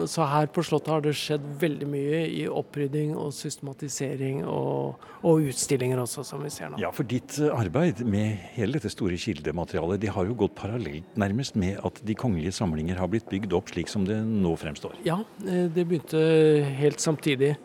så, 0.07 0.23
her 0.31 0.47
på 0.55 0.63
Slottet 0.63 0.93
har 0.93 1.03
det 1.03 1.15
skjedd 1.19 1.43
veldig 1.59 1.87
mye 1.91 2.21
i 2.31 2.45
opprydding 2.47 3.11
og 3.19 3.33
systematisering 3.35 4.45
og, 4.47 5.03
og, 5.19 5.49
utstillinger 5.51 5.99
også, 6.05 6.23
som 6.29 6.45
vi 6.47 6.53
ser 6.55 6.71
nå. 6.71 6.79
Ja, 6.79 6.93
for 6.95 7.09
ditt 7.09 7.41
eh, 7.43 7.51
arbeid 7.51 8.05
med 8.07 8.39
hele 8.55 8.79
dette 8.79 8.93
store 8.95 9.19
kildematerialet, 9.19 9.99
de 10.05 10.13
har 10.15 10.31
jo 10.31 10.39
gått 10.45 10.55
parallelt 10.59 11.19
nærmest 11.19 11.59
med 11.59 11.83
at 11.83 11.99
de 12.07 12.17
kongelige 12.19 12.55
samlinger 12.55 13.03
har 13.03 13.11
blitt 13.11 13.27
bygd 13.33 13.59
opp 13.59 13.75
slik 13.75 13.91
som 13.91 14.07
det 14.07 14.21
nå 14.23 14.55
fremstår? 14.63 14.95
Ja, 15.09 15.19
eh, 15.43 15.67
det 15.67 15.89
begynte 15.91 16.23
helt 16.79 17.03
samtidig 17.03 17.57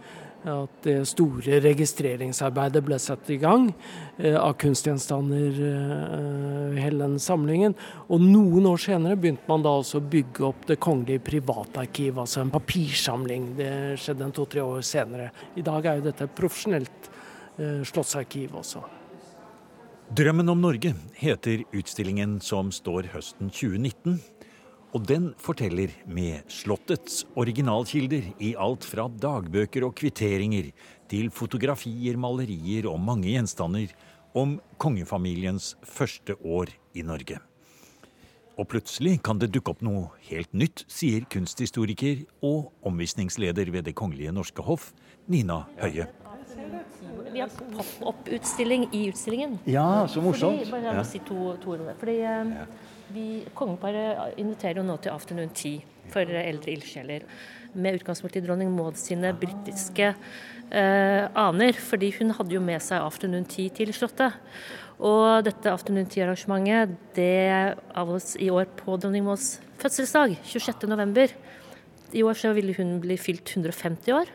at 0.50 0.80
det 0.84 0.98
store 1.08 1.60
registreringsarbeidet 1.64 2.84
ble 2.86 2.98
satt 3.02 3.30
i 3.32 3.38
gang 3.42 3.70
eh, 4.18 4.36
av 4.36 4.56
kunstgjenstander, 4.62 5.60
eh, 5.70 6.80
hele 6.84 7.06
den 7.06 7.20
samlingen. 7.22 7.76
Og 8.10 8.24
noen 8.24 8.68
år 8.70 8.82
senere 8.84 9.20
begynte 9.20 9.48
man 9.50 9.64
da 9.66 9.76
også 9.80 10.02
å 10.02 10.08
bygge 10.16 10.48
opp 10.50 10.68
Det 10.68 10.80
kongelige 10.80 11.24
privatarkiv, 11.26 12.20
altså 12.20 12.42
en 12.42 12.52
papirsamling. 12.54 13.54
Det 13.58 13.72
skjedde 14.00 14.28
en 14.28 14.36
to-tre 14.36 14.64
år 14.64 14.84
senere. 14.86 15.32
I 15.56 15.64
dag 15.66 15.86
er 15.86 16.00
jo 16.00 16.08
dette 16.10 16.28
et 16.28 16.36
profesjonelt 16.36 17.10
eh, 17.58 17.82
slottsarkiv 17.88 18.60
også. 18.64 18.84
Drømmen 20.14 20.50
om 20.52 20.60
Norge 20.62 20.92
heter 21.18 21.64
utstillingen 21.74 22.36
som 22.44 22.68
står 22.76 23.08
høsten 23.16 23.50
2019 23.50 24.20
og 24.94 25.06
den 25.10 25.32
forteller 25.42 25.94
med 26.06 26.46
Slottets 26.54 27.24
originalkilder 27.40 28.28
i 28.46 28.54
alt 28.62 28.86
fra 28.86 29.08
dagbøker 29.10 29.88
og 29.88 29.96
kvitteringer 29.98 30.70
til 31.10 31.32
fotografier, 31.34 32.18
malerier 32.18 32.86
og 32.92 33.02
mange 33.02 33.32
gjenstander 33.32 33.90
om 34.38 34.60
kongefamiliens 34.82 35.74
første 35.82 36.38
år 36.38 36.76
i 36.94 37.06
Norge. 37.06 37.40
Og 38.54 38.70
plutselig 38.70 39.18
kan 39.26 39.40
det 39.42 39.50
dukke 39.50 39.74
opp 39.74 39.82
noe 39.82 40.12
helt 40.30 40.52
nytt, 40.54 40.86
sier 40.86 41.26
kunsthistoriker 41.26 42.28
og 42.46 42.70
omvisningsleder 42.86 43.74
ved 43.74 43.90
Det 43.90 43.96
kongelige 43.98 44.32
norske 44.32 44.62
hoff, 44.62 44.92
Nina 45.26 45.64
Høie. 45.82 46.06
Vi 47.34 47.42
har 47.42 47.50
pop-opp-utstilling 47.50 48.92
i 48.94 49.08
utstillingen. 49.10 49.58
Ja, 49.66 50.06
så 50.06 50.22
morsomt. 50.22 50.68
Fordi, 50.68 50.70
bare 50.70 51.00
ja. 51.00 51.06
si 51.08 51.18
to, 51.26 51.56
to 51.64 51.72
ord 51.74 51.88
Fordi 51.98 52.20
eh, 52.22 52.52
ja 52.62 52.68
vi, 53.14 53.26
Kongeparet 53.56 54.38
inviterer 54.42 54.82
jo 54.82 54.86
nå 54.88 54.98
til 55.02 55.14
afternoon 55.14 55.52
tea 55.56 55.84
for 56.14 56.28
eldre 56.28 56.74
ildsjeler. 56.74 57.26
Med 57.74 58.00
utgangspunkt 58.00 58.38
i 58.38 58.44
dronning 58.44 58.72
Maud 58.74 58.98
sine 59.00 59.32
britiske 59.38 60.12
eh, 60.12 61.24
aner. 61.40 61.80
Fordi 61.80 62.12
hun 62.20 62.34
hadde 62.38 62.58
jo 62.58 62.64
med 62.64 62.84
seg 62.84 63.02
afternoon 63.02 63.48
tea 63.50 63.74
til 63.74 63.94
Slottet. 63.96 64.38
Og 65.04 65.44
dette 65.46 65.72
afternoon 65.72 66.10
tea-arrangementet 66.10 66.94
det 67.18 67.76
oss 67.98 68.36
i 68.38 68.52
år 68.54 68.70
på 68.78 68.98
dronning 69.02 69.26
Mauds 69.26 69.58
fødselsdag, 69.82 70.38
26.11. 70.46 71.34
I 72.14 72.24
år 72.24 72.38
så 72.38 72.54
ville 72.54 72.76
hun 72.78 73.00
bli 73.02 73.18
fylt 73.18 73.50
150 73.56 74.14
år. 74.14 74.30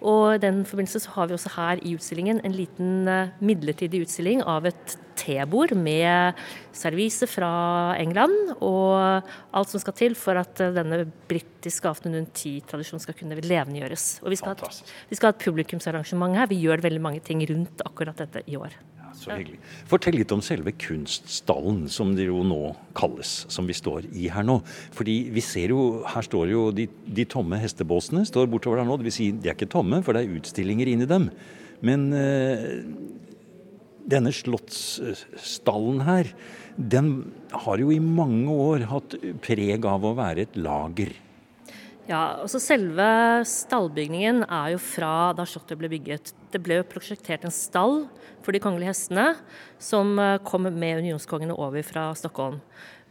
Og 0.00 0.34
i 0.34 0.40
den 0.40 0.62
forbindelse 0.68 1.02
så 1.04 1.12
har 1.16 1.28
vi 1.28 1.36
også 1.36 1.52
her 1.56 1.80
i 1.84 1.94
utstillingen 1.96 2.40
en 2.44 2.56
liten 2.56 3.08
eh, 3.08 3.32
midlertidig 3.44 4.02
utstilling 4.06 4.42
av 4.48 4.68
et 4.70 4.96
tebord 5.20 5.74
med 5.76 6.38
servise 6.72 7.28
fra 7.28 7.50
England 8.00 8.54
og 8.64 9.26
alt 9.52 9.72
som 9.72 9.82
skal 9.82 9.96
til 9.98 10.16
for 10.18 10.40
at 10.40 10.62
eh, 10.64 10.72
denne 10.76 11.02
britiske 11.30 11.90
afternoon 11.90 12.30
tea-tradisjonen 12.32 13.04
skal 13.04 13.18
kunne 13.18 13.40
levendegjøres. 13.40 14.06
Og 14.24 14.32
vi 14.32 14.40
skal, 14.40 14.56
ha, 14.56 14.72
vi 15.10 15.18
skal 15.18 15.30
ha 15.30 15.36
et 15.36 15.44
publikumsarrangement 15.44 16.40
her. 16.40 16.48
Vi 16.50 16.62
gjør 16.64 16.86
veldig 16.88 17.04
mange 17.04 17.24
ting 17.24 17.44
rundt 17.50 17.84
akkurat 17.84 18.24
dette 18.24 18.46
i 18.48 18.56
år. 18.60 18.78
Så 19.16 19.32
hyggelig. 19.34 19.58
Fortell 19.90 20.16
litt 20.18 20.32
om 20.34 20.42
selve 20.44 20.72
kunststallen, 20.78 21.84
som 21.92 22.12
det 22.16 22.28
jo 22.28 22.42
nå 22.46 22.74
kalles, 22.96 23.44
som 23.52 23.68
vi 23.68 23.76
står 23.76 24.08
i 24.12 24.28
her 24.32 24.46
nå. 24.46 24.60
Fordi 24.96 25.16
vi 25.34 25.44
ser 25.44 25.74
jo, 25.74 26.02
her 26.08 26.26
står 26.26 26.52
jo 26.52 26.66
de, 26.74 26.86
de 27.06 27.26
tomme 27.28 27.58
hestebåsene 27.60 28.26
står 28.28 28.50
bortover 28.52 28.82
der 28.82 28.88
nå. 28.88 28.98
Dvs. 29.00 29.18
Si, 29.20 29.30
de 29.34 29.50
er 29.50 29.58
ikke 29.58 29.70
tomme, 29.72 30.02
for 30.06 30.16
det 30.16 30.24
er 30.24 30.38
utstillinger 30.38 30.92
inni 30.92 31.08
dem. 31.10 31.30
Men 31.86 32.10
eh, 32.16 32.68
denne 34.10 34.32
slottsstallen 34.34 36.04
her, 36.06 36.30
den 36.76 37.10
har 37.66 37.82
jo 37.82 37.90
i 37.92 38.00
mange 38.02 38.52
år 38.52 38.86
hatt 38.90 39.16
preg 39.44 39.84
av 39.88 40.06
å 40.06 40.14
være 40.18 40.46
et 40.46 40.56
lager. 40.60 41.12
Ja, 42.10 42.40
altså 42.42 42.58
Selve 42.58 43.06
stallbygningen 43.46 44.42
er 44.42 44.72
jo 44.72 44.80
fra 44.82 45.30
da 45.38 45.44
slottet 45.46 45.78
ble 45.78 45.92
bygget. 45.92 46.32
Det 46.50 46.58
ble 46.58 46.80
jo 46.80 46.86
prosjektert 46.90 47.44
en 47.46 47.54
stall 47.54 48.00
for 48.42 48.50
de 48.56 48.60
kongelige 48.62 48.90
hestene, 48.90 49.36
som 49.78 50.16
eh, 50.18 50.40
kom 50.42 50.66
med 50.66 51.04
unionskongene 51.04 51.54
over 51.54 51.86
fra 51.86 52.08
Stockholm. 52.18 52.58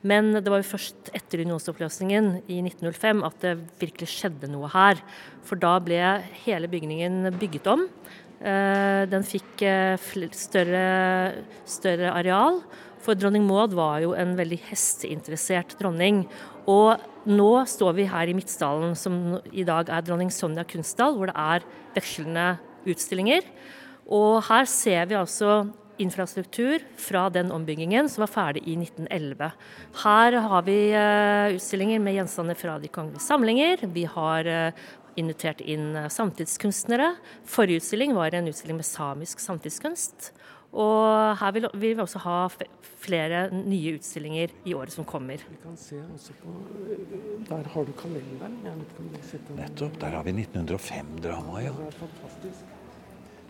Men 0.03 0.33
det 0.35 0.51
var 0.51 0.59
jo 0.59 0.67
først 0.73 1.13
etter 1.15 1.45
unionsoppløsningen 1.45 2.27
i 2.51 2.59
1905 2.65 3.23
at 3.27 3.39
det 3.43 3.55
virkelig 3.79 4.11
skjedde 4.11 4.51
noe 4.51 4.67
her. 4.71 4.99
For 5.47 5.59
da 5.59 5.77
ble 5.83 6.01
hele 6.43 6.67
bygningen 6.71 7.31
bygget 7.39 7.71
om. 7.71 7.87
Eh, 8.43 9.07
den 9.11 9.23
fikk 9.27 9.63
eh, 9.63 10.11
større, 10.35 10.85
større 11.63 12.11
areal. 12.19 12.63
For 12.99 13.15
dronning 13.15 13.45
Maud 13.47 13.75
var 13.79 14.01
jo 14.03 14.11
en 14.11 14.35
veldig 14.35 14.59
hesteinteressert 14.69 15.77
dronning. 15.79 16.25
Og 16.69 17.29
nå 17.29 17.49
står 17.69 17.95
vi 17.97 18.07
her 18.09 18.29
i 18.29 18.35
Midtsdalen, 18.37 18.95
som 18.97 19.39
i 19.49 19.65
dag 19.67 19.89
er 19.89 20.05
dronning 20.05 20.31
Sonja 20.33 20.65
kunsthall, 20.69 21.17
hvor 21.17 21.31
det 21.31 21.37
er 21.37 21.65
vekslende 21.97 22.47
utstillinger. 22.89 23.47
Og 24.09 24.41
her 24.47 24.69
ser 24.69 25.09
vi 25.09 25.17
altså 25.17 25.63
infrastruktur 25.99 26.83
fra 26.99 27.25
den 27.33 27.51
ombyggingen 27.51 28.07
som 28.11 28.23
var 28.23 28.31
ferdig 28.31 28.63
i 28.63 28.77
1911. 28.79 29.51
Her 30.03 30.37
har 30.45 30.63
vi 30.67 30.77
uh, 30.95 31.57
utstillinger 31.57 31.99
med 32.03 32.15
gjenstander 32.15 32.57
fra 32.59 32.77
de 32.79 32.91
kongelige 32.91 33.25
samlinger. 33.25 33.83
Vi 33.93 34.05
har 34.07 34.47
uh, 34.47 34.85
invitert 35.19 35.61
inn 35.61 35.91
uh, 35.97 36.07
samtidskunstnere. 36.13 37.11
Forrige 37.49 37.83
utstilling 37.83 38.15
var 38.17 38.35
en 38.37 38.47
utstilling 38.51 38.79
med 38.79 38.87
samisk 38.87 39.43
samtidskunst. 39.43 40.31
Og 40.69 41.37
her 41.39 41.53
vil, 41.55 41.65
vi 41.81 41.93
også 41.97 42.19
ha 42.21 42.35
flere 43.01 43.47
nye 43.51 43.95
utstillinger 43.97 44.51
i 44.69 44.75
året 44.77 44.93
som 44.93 45.05
kommer. 45.07 45.41
Vi 45.49 45.57
kan 45.63 45.77
se 45.77 45.97
også 46.13 46.35
på, 46.41 46.53
Der 47.49 47.63
har 47.73 47.83
du 47.85 47.91
kalenderen. 47.97 48.59
Nettopp. 49.57 49.99
Der 50.01 50.09
har 50.09 50.23
vi 50.23 50.31
1905-dramaet, 50.31 51.63
ja. 51.63 51.73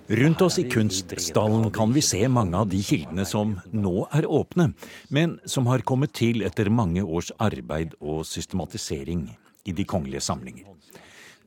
Rundt 0.09 0.41
oss 0.41 0.55
i 0.57 0.63
Kunststallen 0.65 1.67
kan 1.69 1.91
vi 1.93 2.01
se 2.01 2.23
mange 2.27 2.57
av 2.57 2.71
de 2.71 2.79
kildene 2.81 3.27
som 3.29 3.59
nå 3.69 4.07
er 4.17 4.25
åpne, 4.25 4.71
men 5.13 5.35
som 5.45 5.67
har 5.69 5.83
kommet 5.85 6.15
til 6.17 6.41
etter 6.41 6.71
mange 6.73 7.03
års 7.03 7.29
arbeid 7.37 7.93
og 7.99 8.23
systematisering 8.25 9.27
i 9.69 9.75
de 9.75 9.85
kongelige 9.85 10.23
samlinger. 10.25 10.65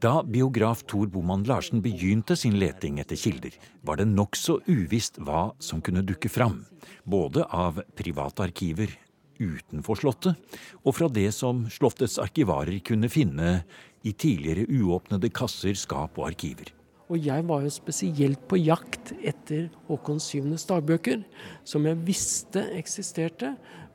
Da 0.02 0.22
biograf 0.26 0.80
Tor 0.90 1.06
Boman 1.06 1.44
Larsen 1.46 1.78
begynte 1.78 2.34
sin 2.34 2.56
leting 2.58 2.96
etter 2.98 3.14
kilder, 3.14 3.54
var 3.86 4.00
det 4.00 4.08
nokså 4.10 4.56
uvisst 4.66 5.20
hva 5.22 5.52
som 5.62 5.78
kunne 5.78 6.02
dukke 6.02 6.26
fram, 6.26 6.64
både 7.06 7.44
av 7.46 7.78
private 7.94 8.42
arkiver 8.48 8.90
utenfor 9.38 10.00
Slottet, 10.00 10.58
og 10.82 10.96
fra 10.96 11.06
det 11.06 11.28
som 11.36 11.68
Slottets 11.70 12.18
arkivarer 12.18 12.80
kunne 12.82 13.10
finne 13.14 13.60
i 14.02 14.10
tidligere 14.10 14.66
uåpnede 14.66 15.30
kasser, 15.30 15.78
skap 15.78 16.18
og 16.18 16.32
arkiver. 16.32 16.72
Og 17.06 17.22
jeg 17.22 17.44
var 17.46 17.62
jo 17.62 17.70
spesielt 17.70 18.42
på 18.50 18.58
jakt 18.58 19.12
etter 19.22 19.68
Håkon 19.86 20.18
Syvnes 20.22 20.66
dagbøker, 20.66 21.22
som 21.62 21.86
jeg 21.86 22.00
visste 22.08 22.64
eksisterte, 22.74 23.52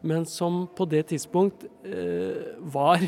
men 0.07 0.23
som 0.29 0.69
på 0.77 0.87
det 0.87 1.09
tidspunkt 1.11 1.67
eh, 1.83 2.55
var 2.71 3.03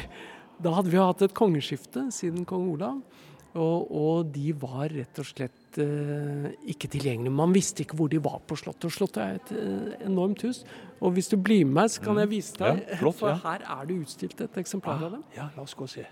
da 0.60 0.76
hadde 0.76 0.92
vi 0.92 1.00
hatt 1.00 1.24
et 1.24 1.36
kongeskifte 1.36 2.10
siden 2.14 2.46
kong 2.48 2.68
Olav. 2.74 3.02
Og, 3.58 3.90
og 3.90 4.28
de 4.30 4.52
var 4.62 4.92
rett 4.94 5.20
og 5.20 5.26
slett 5.26 5.80
eh, 5.82 6.52
ikke 6.70 6.90
tilgjengelige. 6.94 7.34
Man 7.34 7.54
visste 7.56 7.82
ikke 7.82 7.98
hvor 7.98 8.12
de 8.12 8.20
var 8.22 8.38
på 8.46 8.58
Slottet. 8.60 8.86
Og 8.86 8.94
Slottet 8.94 9.24
er 9.24 9.40
et 9.40 9.54
eh, 9.58 9.96
enormt 10.06 10.44
hus. 10.46 10.62
Og 11.02 11.16
hvis 11.16 11.32
du 11.32 11.38
blir 11.42 11.64
med 11.66 11.80
meg, 11.80 11.90
så 11.96 12.04
kan 12.06 12.22
jeg 12.22 12.30
vise 12.30 12.60
deg. 12.60 12.84
Ja, 12.84 13.00
flott, 13.02 13.18
for 13.24 13.42
her 13.48 13.66
er 13.66 13.90
det 13.90 13.98
utstilt 14.04 14.44
et 14.46 14.62
eksemplar 14.62 15.02
av 15.08 15.18
dem. 15.18 15.24
Ja, 15.36 15.50
la 15.56 15.66
oss 15.66 15.74
gå 15.74 15.88
og 15.88 15.94
se. 15.96 16.06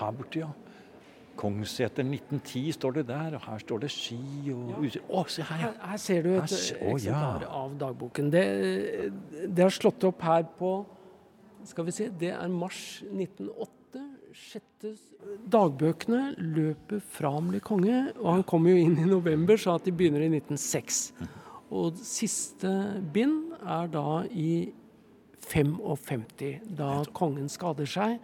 Her 0.00 0.16
borte, 0.16 0.40
ja. 0.40 0.48
Kongsseter 1.36 2.00
1910 2.00 2.72
står 2.72 2.94
det 2.96 3.08
der, 3.10 3.34
og 3.36 3.42
her 3.44 3.60
står 3.60 3.82
det 3.84 3.90
ski 3.92 4.16
og 4.54 4.86
ja. 4.88 5.02
Å, 5.04 5.26
se 5.28 5.44
her, 5.44 5.66
ja. 5.66 5.68
Her, 5.68 5.90
her 5.92 6.00
ser 6.00 6.24
du 6.24 6.30
et 6.32 6.46
eksemplar 6.48 7.44
ja. 7.44 7.50
av 7.60 7.76
dagboken. 7.82 8.32
Det, 8.32 8.44
det 9.44 9.66
har 9.66 9.74
slått 9.74 10.08
opp 10.08 10.24
her 10.24 10.48
på 10.56 10.78
skal 11.68 11.88
vi 11.88 11.94
se, 11.94 12.10
det 12.20 12.32
er 12.34 12.52
mars 12.52 13.02
1908. 13.08 14.04
Sjette 14.36 14.90
dagbøkene 15.48 16.34
løper 16.36 17.00
fra 17.00 17.30
han 17.38 17.50
blir 17.50 17.64
konge. 17.64 18.00
Og 18.20 18.30
han 18.34 18.46
kommer 18.48 18.74
jo 18.74 18.84
inn 18.84 18.98
i 19.00 19.08
november, 19.08 19.58
så 19.60 19.78
at 19.78 19.86
de 19.86 19.94
begynner 19.96 20.26
i 20.26 20.30
1906. 20.32 21.00
Og 21.76 21.98
siste 22.04 22.70
bind 23.14 23.54
er 23.62 23.88
da 23.92 24.22
i 24.30 24.68
55, 25.46 26.74
da 26.78 26.90
kongen 27.16 27.48
skader 27.52 27.88
seg. 27.88 28.18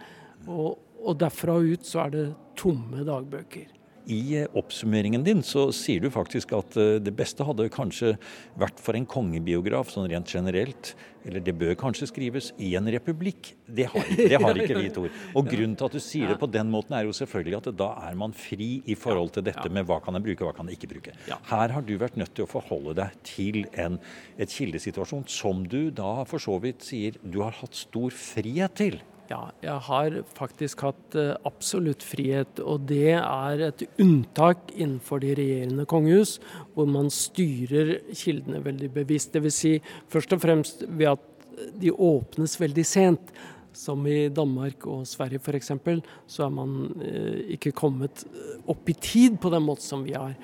Og, 0.47 0.79
og 1.03 1.19
derfra 1.21 1.59
ut 1.63 1.87
så 1.87 2.07
er 2.07 2.15
det 2.17 2.27
tomme 2.59 3.07
dagbøker. 3.07 3.71
I 4.11 4.21
eh, 4.41 4.51
oppsummeringen 4.59 5.23
din 5.25 5.43
så 5.47 5.69
sier 5.75 6.03
du 6.03 6.11
faktisk 6.13 6.55
at 6.57 6.77
eh, 6.81 6.99
det 7.03 7.15
beste 7.17 7.45
hadde 7.47 7.71
kanskje 7.73 8.17
vært 8.59 8.81
for 8.83 8.99
en 8.99 9.07
kongebiograf 9.09 9.93
sånn 9.93 10.09
rent 10.11 10.31
generelt, 10.33 10.95
eller 11.23 11.43
det 11.45 11.55
bør 11.55 11.77
kanskje 11.79 12.09
skrives 12.11 12.51
i 12.59 12.73
en 12.79 12.89
republikk. 12.91 13.53
Det 13.67 13.87
har, 13.93 14.09
det 14.19 14.41
har 14.43 14.59
ikke 14.59 14.79
vi, 14.81 14.89
Tor. 14.95 15.21
Og 15.39 15.47
grunnen 15.47 15.77
til 15.79 15.87
at 15.87 15.95
du 15.95 16.03
sier 16.03 16.33
det 16.33 16.39
på 16.41 16.51
den 16.51 16.73
måten, 16.73 16.97
er 16.99 17.07
jo 17.07 17.15
selvfølgelig 17.15 17.61
at 17.61 17.71
da 17.79 17.93
er 18.09 18.19
man 18.19 18.35
fri 18.35 18.73
i 18.91 18.97
forhold 18.99 19.31
til 19.37 19.47
dette 19.47 19.69
med 19.71 19.87
hva 19.87 20.01
kan 20.03 20.19
jeg 20.19 20.27
bruke, 20.27 20.49
hva 20.49 20.57
kan 20.57 20.71
jeg 20.71 20.81
ikke 20.81 20.93
bruke. 20.97 21.15
Her 21.53 21.77
har 21.77 21.87
du 21.87 21.95
vært 22.01 22.19
nødt 22.19 22.35
til 22.35 22.47
å 22.47 22.51
forholde 22.51 22.97
deg 22.99 23.23
til 23.29 23.63
en 23.79 24.01
et 24.41 24.51
kildesituasjon 24.51 25.29
som 25.31 25.63
du 25.69 25.93
da 25.95 26.25
for 26.29 26.43
så 26.43 26.59
vidt 26.63 26.83
sier 26.87 27.19
du 27.23 27.43
har 27.45 27.55
hatt 27.61 27.79
stor 27.79 28.11
frihet 28.17 28.75
til. 28.81 28.99
Ja, 29.31 29.47
jeg 29.63 29.79
har 29.87 30.17
faktisk 30.35 30.83
hatt 30.85 31.17
uh, 31.17 31.35
absolutt 31.49 32.03
frihet, 32.05 32.59
og 32.61 32.89
det 32.91 33.15
er 33.17 33.63
et 33.69 33.85
unntak 34.03 34.73
innenfor 34.75 35.23
de 35.23 35.33
regjerende 35.39 35.87
kongehus, 35.89 36.37
hvor 36.75 36.91
man 36.91 37.09
styrer 37.13 37.95
kildene 38.11 38.61
veldig 38.65 38.91
bevisst. 38.97 39.33
Dvs. 39.33 39.61
Si, 39.63 39.77
først 40.13 40.35
og 40.37 40.43
fremst 40.43 40.85
ved 40.89 41.15
at 41.15 41.29
de 41.81 41.93
åpnes 41.93 42.59
veldig 42.61 42.87
sent. 42.87 43.35
Som 43.73 44.05
i 44.05 44.27
Danmark 44.29 44.85
og 44.85 45.07
Sverige 45.09 45.41
f.eks., 45.41 45.71
så 46.29 46.45
er 46.45 46.51
man 46.53 46.75
eh, 47.01 47.55
ikke 47.55 47.73
kommet 47.73 48.27
opp 48.69 48.91
i 48.93 48.95
tid 49.01 49.39
på 49.41 49.49
den 49.55 49.65
måten 49.65 49.87
som 49.87 50.03
vi 50.05 50.13
har. 50.13 50.35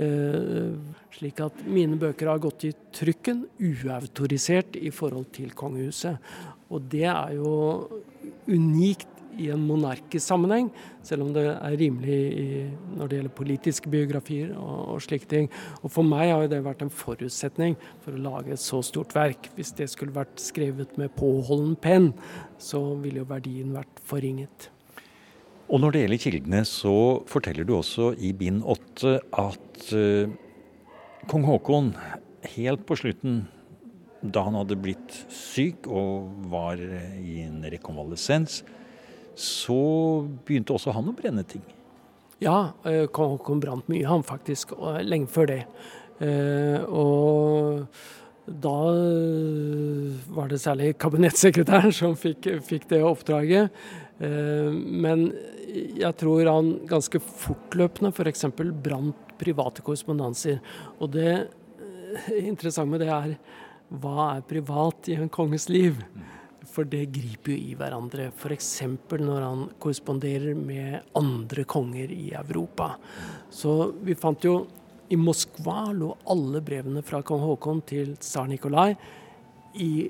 Eh, 0.00 0.78
slik 1.12 1.42
at 1.44 1.60
mine 1.68 1.98
bøker 2.00 2.30
har 2.30 2.40
gått 2.40 2.64
i 2.70 2.72
trykken 2.96 3.42
uautorisert 3.60 4.78
i 4.80 4.88
forhold 4.94 5.28
til 5.36 5.52
kongehuset. 5.52 6.16
Og 6.70 6.86
det 6.90 7.06
er 7.10 7.34
jo 7.34 7.54
unikt 8.48 9.08
i 9.38 9.48
en 9.52 9.62
monarkisk 9.62 10.24
sammenheng, 10.24 10.70
selv 11.06 11.24
om 11.24 11.30
det 11.34 11.44
er 11.52 11.76
rimelig 11.78 12.18
i, 12.34 12.46
når 12.96 13.10
det 13.10 13.18
gjelder 13.18 13.36
politiske 13.38 13.92
biografier 13.92 14.50
og, 14.58 14.94
og 14.94 15.04
slike 15.04 15.28
ting. 15.30 15.48
Og 15.84 15.92
For 15.94 16.06
meg 16.06 16.32
har 16.32 16.48
det 16.50 16.62
vært 16.66 16.82
en 16.84 16.92
forutsetning 16.92 17.76
for 18.04 18.16
å 18.16 18.24
lage 18.24 18.54
et 18.54 18.62
så 18.62 18.82
stort 18.86 19.14
verk. 19.16 19.50
Hvis 19.56 19.72
det 19.78 19.90
skulle 19.92 20.16
vært 20.16 20.42
skrevet 20.42 20.96
med 21.00 21.14
påholden 21.18 21.76
penn, 21.80 22.10
så 22.58 22.82
ville 23.00 23.22
jo 23.22 23.30
verdien 23.30 23.72
vært 23.76 24.02
forringet. 24.06 24.70
Og 25.70 25.78
når 25.78 25.94
det 25.94 26.02
gjelder 26.02 26.22
kildene, 26.24 26.64
så 26.66 26.94
forteller 27.30 27.66
du 27.66 27.76
også 27.76 28.10
i 28.18 28.32
bind 28.34 28.64
åtte 28.66 29.20
at 29.38 29.92
uh, 29.94 30.32
kong 31.30 31.46
Haakon 31.46 31.92
helt 32.56 32.82
på 32.88 32.98
slutten 32.98 33.44
da 34.20 34.44
han 34.46 34.58
hadde 34.58 34.78
blitt 34.80 35.16
syk 35.32 35.88
og 35.88 36.30
var 36.52 36.80
i 36.80 37.40
en 37.46 37.62
rekonvalesens, 37.72 38.60
så 39.40 39.80
begynte 40.44 40.74
også 40.76 40.92
han 40.94 41.08
å 41.08 41.16
brenne 41.16 41.44
ting. 41.48 41.62
Ja, 42.40 42.72
eh, 42.88 43.06
kong 43.12 43.36
Haakon 43.36 43.60
brant 43.60 43.88
mye, 43.92 44.06
han 44.08 44.24
faktisk, 44.24 44.72
lenge 45.04 45.28
før 45.28 45.50
det. 45.50 45.60
Eh, 46.20 46.80
og 46.88 47.86
da 48.50 48.76
var 50.34 50.50
det 50.50 50.60
særlig 50.60 50.94
kabinettsekretæren 51.00 51.92
som 51.94 52.16
fikk, 52.18 52.48
fikk 52.66 52.88
det 52.90 53.02
oppdraget. 53.04 53.70
Eh, 54.20 54.72
men 54.72 55.30
jeg 55.70 56.12
tror 56.20 56.48
han 56.50 56.74
ganske 56.90 57.20
fortløpende 57.20 58.12
f.eks. 58.12 58.48
For 58.56 58.72
brant 58.84 59.36
private 59.40 59.84
korrespondanser. 59.86 60.58
Og 61.00 61.12
det 61.14 61.32
interessante 62.40 62.90
med 62.90 63.04
det 63.04 63.12
er 63.14 63.36
hva 63.90 64.36
er 64.36 64.44
privat 64.46 65.08
i 65.10 65.16
en 65.18 65.30
konges 65.32 65.68
liv? 65.68 65.98
For 66.70 66.86
det 66.86 67.08
griper 67.10 67.50
jo 67.50 67.58
i 67.58 67.74
hverandre. 67.74 68.28
F.eks. 68.30 68.68
når 69.10 69.40
han 69.42 69.64
korresponderer 69.82 70.54
med 70.54 71.16
andre 71.18 71.64
konger 71.66 72.12
i 72.14 72.30
Europa. 72.38 72.92
Så 73.50 73.92
vi 74.04 74.14
fant 74.14 74.44
jo 74.46 74.66
I 75.10 75.18
Moskva 75.18 75.88
lå 75.90 76.12
alle 76.30 76.60
brevene 76.62 77.02
fra 77.02 77.18
kong 77.26 77.42
Haakon 77.42 77.80
til 77.82 78.14
tsar 78.22 78.46
Nikolai. 78.46 78.92
I 79.74 80.06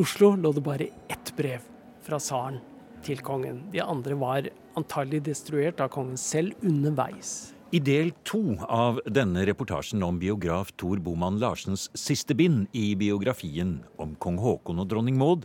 Oslo 0.00 0.34
lå 0.36 0.52
det 0.52 0.64
bare 0.64 0.90
ett 1.08 1.32
brev 1.36 1.64
fra 2.04 2.20
tsaren 2.20 2.60
til 3.04 3.24
kongen. 3.24 3.62
De 3.72 3.80
andre 3.80 4.18
var 4.20 4.50
antagelig 4.76 5.22
destruert 5.30 5.80
av 5.80 5.88
kongen 5.94 6.20
selv 6.20 6.60
underveis. 6.60 7.54
I 7.70 7.78
del 7.78 8.08
to 8.26 8.56
av 8.66 8.96
denne 9.06 9.44
reportasjen 9.46 10.02
om 10.02 10.16
biograf 10.18 10.72
Tor 10.74 10.98
Boman 10.98 11.36
Larsens 11.38 11.84
siste 11.94 12.34
bind 12.34 12.64
i 12.74 12.96
biografien 12.98 13.76
om 14.02 14.16
kong 14.18 14.40
Haakon 14.42 14.82
og 14.82 14.88
dronning 14.90 15.14
Maud, 15.20 15.44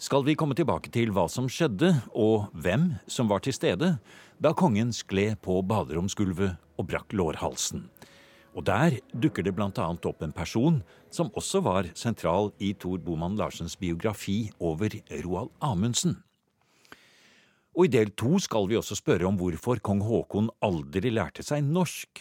skal 0.00 0.24
vi 0.24 0.38
komme 0.40 0.56
tilbake 0.56 0.88
til 0.88 1.12
hva 1.12 1.26
som 1.28 1.50
skjedde, 1.52 1.90
og 2.16 2.48
hvem 2.56 2.94
som 3.04 3.28
var 3.28 3.44
til 3.44 3.52
stede 3.52 3.90
da 4.40 4.54
kongen 4.56 4.88
skled 4.96 5.36
på 5.44 5.58
baderomsgulvet 5.68 6.56
og 6.80 6.88
brakk 6.88 7.12
lårhalsen. 7.12 7.84
Og 8.56 8.64
der 8.64 8.96
dukker 9.12 9.44
det 9.44 9.52
bl.a. 9.52 9.68
opp 9.68 10.24
en 10.24 10.32
person 10.32 10.80
som 11.12 11.28
også 11.36 11.60
var 11.68 11.92
sentral 11.92 12.54
i 12.56 12.72
Tor 12.72 13.04
Boman 13.04 13.36
Larsens 13.36 13.76
biografi 13.76 14.46
over 14.64 14.96
Roald 15.20 15.52
Amundsen. 15.60 16.22
Og 17.80 17.86
i 17.86 17.94
del 17.94 18.10
to 18.12 18.36
skal 18.36 18.66
vi 18.68 18.76
også 18.76 18.98
spørre 18.98 19.24
om 19.24 19.38
hvorfor 19.40 19.78
kong 19.80 20.02
Haakon 20.04 20.50
aldri 20.60 21.08
lærte 21.14 21.40
seg 21.40 21.64
norsk, 21.64 22.20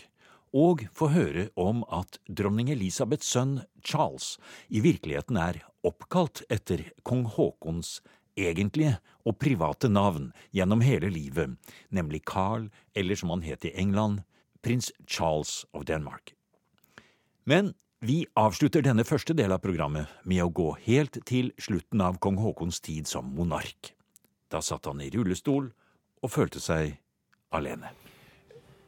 og 0.56 0.86
få 0.95 1.10
høre 1.12 1.50
om 1.60 1.82
at 1.91 2.15
dronning 2.32 2.72
Elisabeths 2.72 3.28
sønn 3.34 3.58
Charles 3.84 4.38
i 4.72 4.80
virkeligheten 4.80 5.36
er 5.36 5.60
oppkalt 5.84 6.45
etter 6.48 6.86
kong 7.04 7.26
Haakons 7.36 7.98
egentlige 8.39 8.95
og 9.28 9.36
private 9.43 9.91
navn 9.91 10.32
gjennom 10.56 10.80
hele 10.80 11.12
livet, 11.12 11.60
nemlig 11.91 12.24
Carl, 12.24 12.72
eller 12.95 13.19
som 13.19 13.36
han 13.36 13.43
het 13.43 13.67
i 13.67 13.76
England, 13.76 14.24
prins 14.63 14.93
Charles 15.04 15.65
of 15.76 15.89
Denmark. 15.91 16.38
Men 17.43 17.76
vi 18.00 18.24
avslutter 18.39 18.88
denne 18.88 19.04
første 19.04 19.36
del 19.36 19.52
av 19.52 19.60
programmet 19.67 20.08
med 20.24 20.39
å 20.39 20.52
gå 20.56 20.72
helt 20.88 21.19
til 21.28 21.52
slutten 21.60 22.00
av 22.00 22.24
kong 22.24 22.39
Haakons 22.39 22.80
tid 22.80 23.12
som 23.12 23.36
monark. 23.36 23.99
Da 24.50 24.62
satt 24.66 24.90
han 24.90 25.02
i 25.02 25.12
rullestol 25.14 25.70
og 26.20 26.32
følte 26.34 26.62
seg 26.62 26.96
alene. 27.56 27.92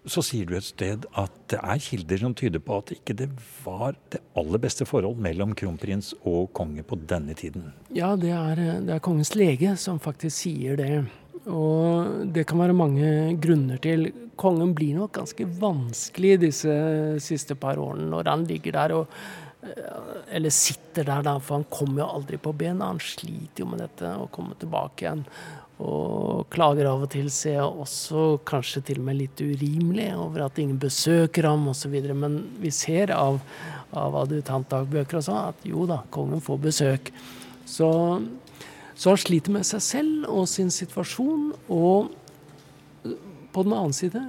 Så 0.10 0.24
sier 0.26 0.48
du 0.50 0.56
et 0.58 0.66
sted 0.66 1.04
at 1.22 1.34
det 1.54 1.60
er 1.62 1.82
kilder 1.86 2.24
som 2.24 2.34
tyder 2.38 2.62
på 2.66 2.80
at 2.82 2.94
ikke 2.96 3.14
det 3.20 3.28
var 3.62 3.94
det 4.10 4.24
aller 4.40 4.62
beste 4.64 4.88
forhold 4.90 5.20
mellom 5.22 5.54
kronprins 5.58 6.16
og 6.26 6.50
konge 6.58 6.82
på 6.82 6.98
denne 7.06 7.36
tiden. 7.38 7.70
Ja, 7.94 8.16
det 8.18 8.32
er, 8.34 8.62
det 8.82 8.96
er 8.96 9.04
kongens 9.06 9.36
lege 9.38 9.76
som 9.78 10.02
faktisk 10.02 10.34
sier 10.40 10.80
det. 10.82 11.04
Og 11.46 12.26
det 12.34 12.48
kan 12.50 12.62
være 12.62 12.78
mange 12.78 13.12
grunner 13.42 13.78
til. 13.82 14.10
Kongen 14.42 14.74
blir 14.78 14.98
nok 14.98 15.14
ganske 15.20 15.46
vanskelig 15.62 16.40
disse 16.48 16.74
siste 17.22 17.58
par 17.58 17.78
årene 17.82 18.10
når 18.10 18.30
han 18.34 18.50
ligger 18.50 18.78
der 18.80 18.98
og 18.98 19.16
Eller 20.32 20.50
sitter 20.50 21.06
der, 21.06 21.22
da, 21.26 21.36
for 21.40 21.60
han 21.60 21.68
kommer 21.70 22.02
jo 22.02 22.12
aldri 22.18 22.40
på 22.42 22.54
bena. 22.58 22.90
Han 22.90 23.02
sliter 23.04 23.64
jo 23.64 23.70
med 23.70 23.84
dette 23.84 24.14
å 24.18 24.30
komme 24.34 24.58
tilbake 24.60 25.06
igjen. 25.06 25.26
Og 25.82 26.46
klager 26.54 26.90
av 26.92 27.06
og 27.06 27.10
til, 27.14 27.30
ser 27.34 27.58
jeg 27.58 27.66
også 27.86 28.42
kanskje 28.46 28.84
til 28.90 29.02
og 29.02 29.08
med 29.08 29.18
litt 29.18 29.42
urimelig 29.42 30.12
over 30.18 30.46
at 30.46 30.60
ingen 30.62 30.80
besøker 30.82 31.48
ham 31.50 31.68
osv. 31.72 31.96
Men 32.14 32.42
vi 32.62 32.74
ser 32.74 33.14
av, 33.16 33.40
av 33.98 34.18
adjutantdagbøker 34.24 35.22
og 35.22 35.26
sånn 35.26 35.42
at 35.54 35.66
jo 35.68 35.88
da, 35.90 36.02
kongen 36.14 36.44
får 36.44 36.62
besøk. 36.68 37.12
Så, 37.66 37.90
så 38.94 39.14
han 39.14 39.22
sliter 39.26 39.58
med 39.58 39.68
seg 39.68 39.86
selv 39.86 40.30
og 40.30 40.50
sin 40.50 40.74
situasjon. 40.74 41.52
Og 41.74 42.14
på 43.52 43.66
den 43.66 43.76
annen 43.78 43.98
side 43.98 44.22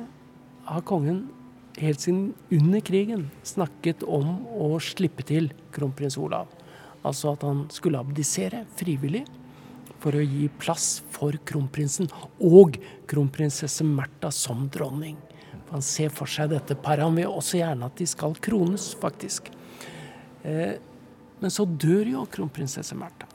har 0.69 0.89
kongen 0.89 1.27
helt 1.81 2.01
siden 2.01 2.33
under 2.53 2.81
krigen 2.85 3.29
snakket 3.47 4.03
om 4.05 4.43
å 4.61 4.75
slippe 4.83 5.25
til 5.27 5.51
kronprins 5.75 6.19
Olav. 6.21 6.51
Altså 7.03 7.33
at 7.33 7.47
han 7.47 7.65
skulle 7.73 8.01
abdisere 8.03 8.65
frivillig 8.79 9.25
for 10.03 10.19
å 10.19 10.23
gi 10.23 10.49
plass 10.61 11.01
for 11.15 11.37
kronprinsen 11.49 12.11
og 12.43 12.79
kronprinsesse 13.11 13.87
Märtha 13.87 14.33
som 14.35 14.67
dronning. 14.73 15.17
Han 15.73 15.85
ser 15.85 16.13
for 16.13 16.29
seg 16.29 16.51
dette 16.53 16.77
paret. 16.77 17.07
Han 17.07 17.17
vil 17.17 17.31
også 17.31 17.61
gjerne 17.63 17.89
at 17.89 17.99
de 17.99 18.07
skal 18.11 18.35
krones, 18.45 18.91
faktisk. 19.01 19.49
Eh, 20.45 20.75
men 21.41 21.55
så 21.55 21.65
dør 21.65 22.11
jo 22.13 22.27
kronprinsesse 22.31 22.99
Märtha. 22.99 23.31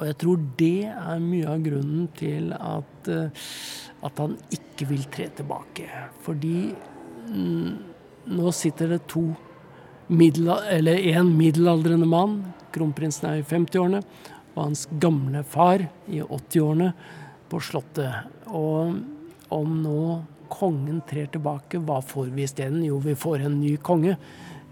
Og 0.00 0.06
jeg 0.08 0.16
tror 0.22 0.44
det 0.58 0.88
er 0.88 1.20
mye 1.22 1.48
av 1.52 1.62
grunnen 1.64 2.08
til 2.16 2.54
at, 2.56 3.08
eh, 3.12 3.48
at 4.08 4.22
han 4.24 4.38
ikke 4.56 4.88
vil 4.88 5.04
tre 5.12 5.28
tilbake. 5.36 5.86
Fordi 6.24 6.72
nå 8.30 8.52
sitter 8.52 8.94
det 8.94 9.04
to 9.10 9.28
eller 10.10 10.98
en 11.12 11.36
middelaldrende 11.38 12.06
mann, 12.06 12.40
kronprinsen 12.74 13.28
er 13.30 13.40
i 13.40 13.46
50-årene, 13.46 14.00
og 14.56 14.64
hans 14.64 14.88
gamle 14.98 15.44
far 15.46 15.84
i 16.10 16.18
80-årene 16.18 16.88
på 17.50 17.60
Slottet. 17.62 18.26
Og 18.50 18.96
om 19.54 19.76
nå 19.84 20.00
kongen 20.50 20.98
trer 21.06 21.30
tilbake, 21.30 21.78
hva 21.78 22.00
får 22.02 22.32
vi 22.34 22.42
isteden? 22.42 22.82
Jo, 22.82 22.98
vi 22.98 23.14
får 23.14 23.46
en 23.46 23.60
ny 23.60 23.76
konge, 23.76 24.16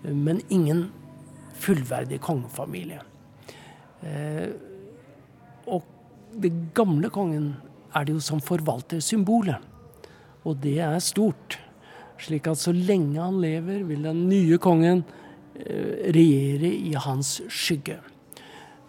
men 0.03 0.43
ingen 0.51 0.89
fullverdig 1.59 2.19
kongefamilie. 2.23 2.99
Eh, 4.03 4.51
og 5.71 5.87
det 6.39 6.53
gamle 6.75 7.11
kongen 7.15 7.53
er 7.95 8.07
det 8.07 8.19
jo 8.19 8.23
som 8.23 8.43
forvalter 8.43 9.01
symbolet. 9.03 9.65
og 10.45 10.57
det 10.63 10.79
er 10.81 10.99
stort. 11.03 11.59
Slik 12.19 12.49
at 12.51 12.61
så 12.61 12.75
lenge 12.75 13.21
han 13.21 13.41
lever, 13.43 13.85
vil 13.87 14.07
den 14.09 14.25
nye 14.31 14.59
kongen 14.63 15.05
eh, 15.55 16.09
regjere 16.15 16.73
i 16.75 16.95
hans 16.99 17.39
skygge. 17.47 18.01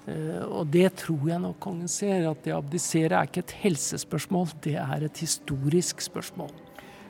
Eh, 0.10 0.42
og 0.48 0.72
det 0.74 0.88
tror 1.04 1.28
jeg 1.30 1.44
nok 1.44 1.60
kongen 1.62 1.92
ser, 1.92 2.26
at 2.30 2.42
det 2.46 2.56
å 2.56 2.63
abdisere 2.63 3.20
er 3.20 3.30
ikke 3.30 3.46
et 3.46 3.60
helsespørsmål, 3.63 4.50
det 4.65 4.80
er 4.82 5.06
et 5.06 5.24
historisk 5.24 6.02
spørsmål. 6.06 6.52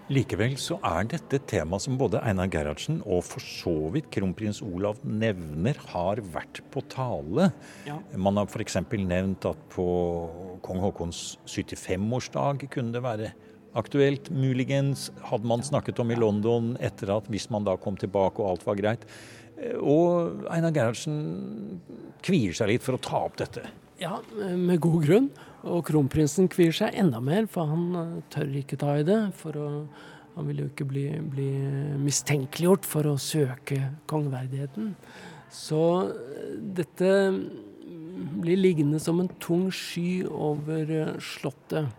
Likevel 0.10 0.56
så 0.58 0.80
er 0.82 1.06
dette 1.06 1.38
et 1.38 1.44
tema 1.52 1.78
som 1.78 1.94
både 2.00 2.18
Einar 2.26 2.50
Gerhardsen 2.50 2.98
og 3.06 3.22
for 3.28 3.46
så 3.46 3.74
vidt 3.94 4.08
kronprins 4.10 4.58
Olav 4.66 4.98
nevner 5.06 5.78
har 5.92 6.18
vært 6.34 6.64
på 6.74 6.82
tale. 6.90 7.52
Ja. 7.86 8.00
Man 8.18 8.42
har 8.42 8.50
f.eks. 8.50 8.80
nevnt 8.90 9.46
at 9.46 9.62
på 9.70 9.86
kong 10.66 10.82
Haakons 10.82 11.38
75-årsdag 11.46 12.66
kunne 12.74 12.96
det 12.96 13.04
være 13.06 13.30
aktuelt. 13.78 14.30
Muligens 14.34 15.10
hadde 15.30 15.50
man 15.50 15.66
snakket 15.66 16.00
om 16.02 16.14
i 16.14 16.18
London 16.20 16.74
etter 16.82 17.12
at 17.18 17.28
hvis 17.30 17.50
man 17.54 17.68
da 17.68 17.76
kom 17.78 18.00
tilbake 18.00 18.42
og 18.42 18.54
alt 18.54 18.66
var 18.68 18.80
greit. 18.80 19.06
Og 19.84 20.48
Einar 20.52 20.72
Gerhardsen 20.76 21.82
kvier 22.24 22.56
seg 22.56 22.72
litt 22.72 22.86
for 22.86 22.96
å 22.96 23.04
ta 23.04 23.26
opp 23.28 23.40
dette. 23.42 23.66
Ja, 24.00 24.22
med 24.56 24.80
god 24.84 25.04
grunn. 25.04 25.32
Og 25.68 25.84
kronprinsen 25.90 26.48
kvier 26.52 26.76
seg 26.76 26.96
enda 26.96 27.20
mer, 27.24 27.44
for 27.52 27.68
han 27.68 27.88
eh, 28.00 28.14
tør 28.32 28.54
ikke 28.62 28.80
ta 28.80 28.94
i 28.96 29.08
det. 29.08 29.20
For 29.36 29.58
å, 29.60 29.70
han 30.38 30.48
vil 30.48 30.64
jo 30.64 30.68
ikke 30.70 30.88
bli, 30.88 31.08
bli 31.20 31.50
mistenkeliggjort 32.00 32.88
for 32.88 33.10
å 33.12 33.18
søke 33.20 33.82
kongeverdigheten. 34.10 34.94
Så 35.52 35.82
eh, 36.14 36.54
dette 36.80 37.12
blir 38.40 38.60
liggende 38.60 39.02
som 39.04 39.20
en 39.20 39.32
tung 39.44 39.68
sky 39.76 40.24
over 40.30 40.96
eh, 40.96 41.12
Slottet. 41.20 41.92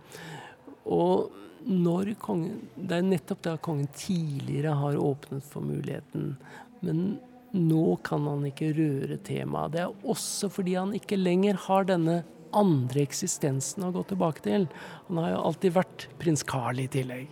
Og 0.89 1.37
når 1.67 2.15
kongen 2.23 2.63
Det 2.75 2.97
er 2.97 3.07
nettopp 3.07 3.43
da 3.45 3.57
kongen 3.61 3.89
tidligere 3.97 4.77
har 4.79 4.97
åpnet 5.01 5.45
for 5.45 5.65
muligheten. 5.65 6.35
Men 6.81 7.19
nå 7.53 7.97
kan 8.07 8.27
han 8.29 8.47
ikke 8.49 8.73
røre 8.77 9.19
temaet. 9.27 9.75
Det 9.75 9.83
er 9.85 10.07
også 10.09 10.51
fordi 10.53 10.77
han 10.79 10.95
ikke 10.97 11.19
lenger 11.19 11.59
har 11.67 11.89
denne 11.89 12.23
andre 12.57 13.05
eksistensen 13.05 13.85
å 13.87 13.93
gå 13.95 14.05
tilbake 14.11 14.45
til. 14.47 14.67
Han 15.09 15.21
har 15.23 15.35
jo 15.35 15.45
alltid 15.51 15.77
vært 15.77 16.09
prins 16.23 16.43
Carl 16.47 16.81
i 16.83 16.89
tillegg. 16.91 17.31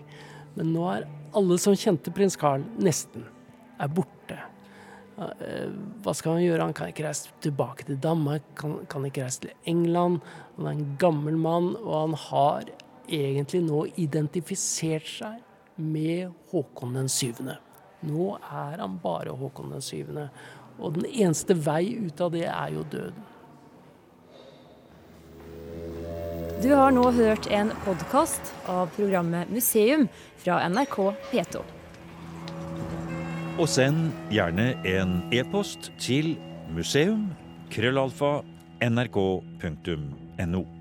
Men 0.59 0.73
nå 0.75 0.87
er 0.91 1.09
alle 1.39 1.59
som 1.63 1.77
kjente 1.79 2.13
prins 2.15 2.39
Carl, 2.39 2.65
nesten, 2.83 3.27
er 3.79 3.91
borte. 3.95 4.39
Eh, 5.19 5.71
hva 6.03 6.15
skal 6.15 6.37
han 6.37 6.45
gjøre? 6.45 6.67
Han 6.67 6.77
kan 6.77 6.91
ikke 6.93 7.07
reise 7.07 7.33
tilbake 7.45 7.87
til 7.89 7.99
Danmark, 8.03 8.47
kan, 8.59 8.79
kan 8.91 9.07
ikke 9.07 9.27
reise 9.27 9.47
til 9.47 9.55
England. 9.71 10.21
Han 10.57 10.67
er 10.67 10.77
en 10.77 10.93
gammel 11.01 11.39
mann, 11.39 11.73
og 11.83 11.95
han 12.01 12.19
har 12.29 12.71
egentlig 13.09 13.63
nå 13.67 13.87
identifisert 13.97 15.09
seg 15.09 15.41
med 15.79 16.33
Håkon 16.51 16.97
den 16.99 17.09
syvende. 17.13 17.59
Nå 18.07 18.37
er 18.39 18.79
han 18.79 18.99
bare 19.03 19.35
Håkon 19.37 19.73
den 19.75 19.83
syvende. 19.85 20.29
Og 20.79 20.95
den 20.99 21.07
eneste 21.11 21.55
vei 21.59 21.97
ut 22.07 22.21
av 22.23 22.33
det 22.35 22.47
er 22.47 22.69
jo 22.75 22.83
døden. 22.93 23.23
Du 26.63 26.75
har 26.75 26.91
nå 26.91 27.11
hørt 27.15 27.47
en 27.55 27.71
podkast 27.85 28.53
av 28.67 28.89
programmet 28.97 29.51
Museum 29.55 30.09
fra 30.43 30.59
NRK 30.67 30.97
P2. 31.31 31.63
Og 33.59 33.69
send 33.71 34.11
gjerne 34.35 34.75
en 34.87 35.23
e-post 35.35 35.93
til 36.03 36.37
museum.krøllalfa.nrk.no. 36.75 38.49
nrk.no. 38.79 40.78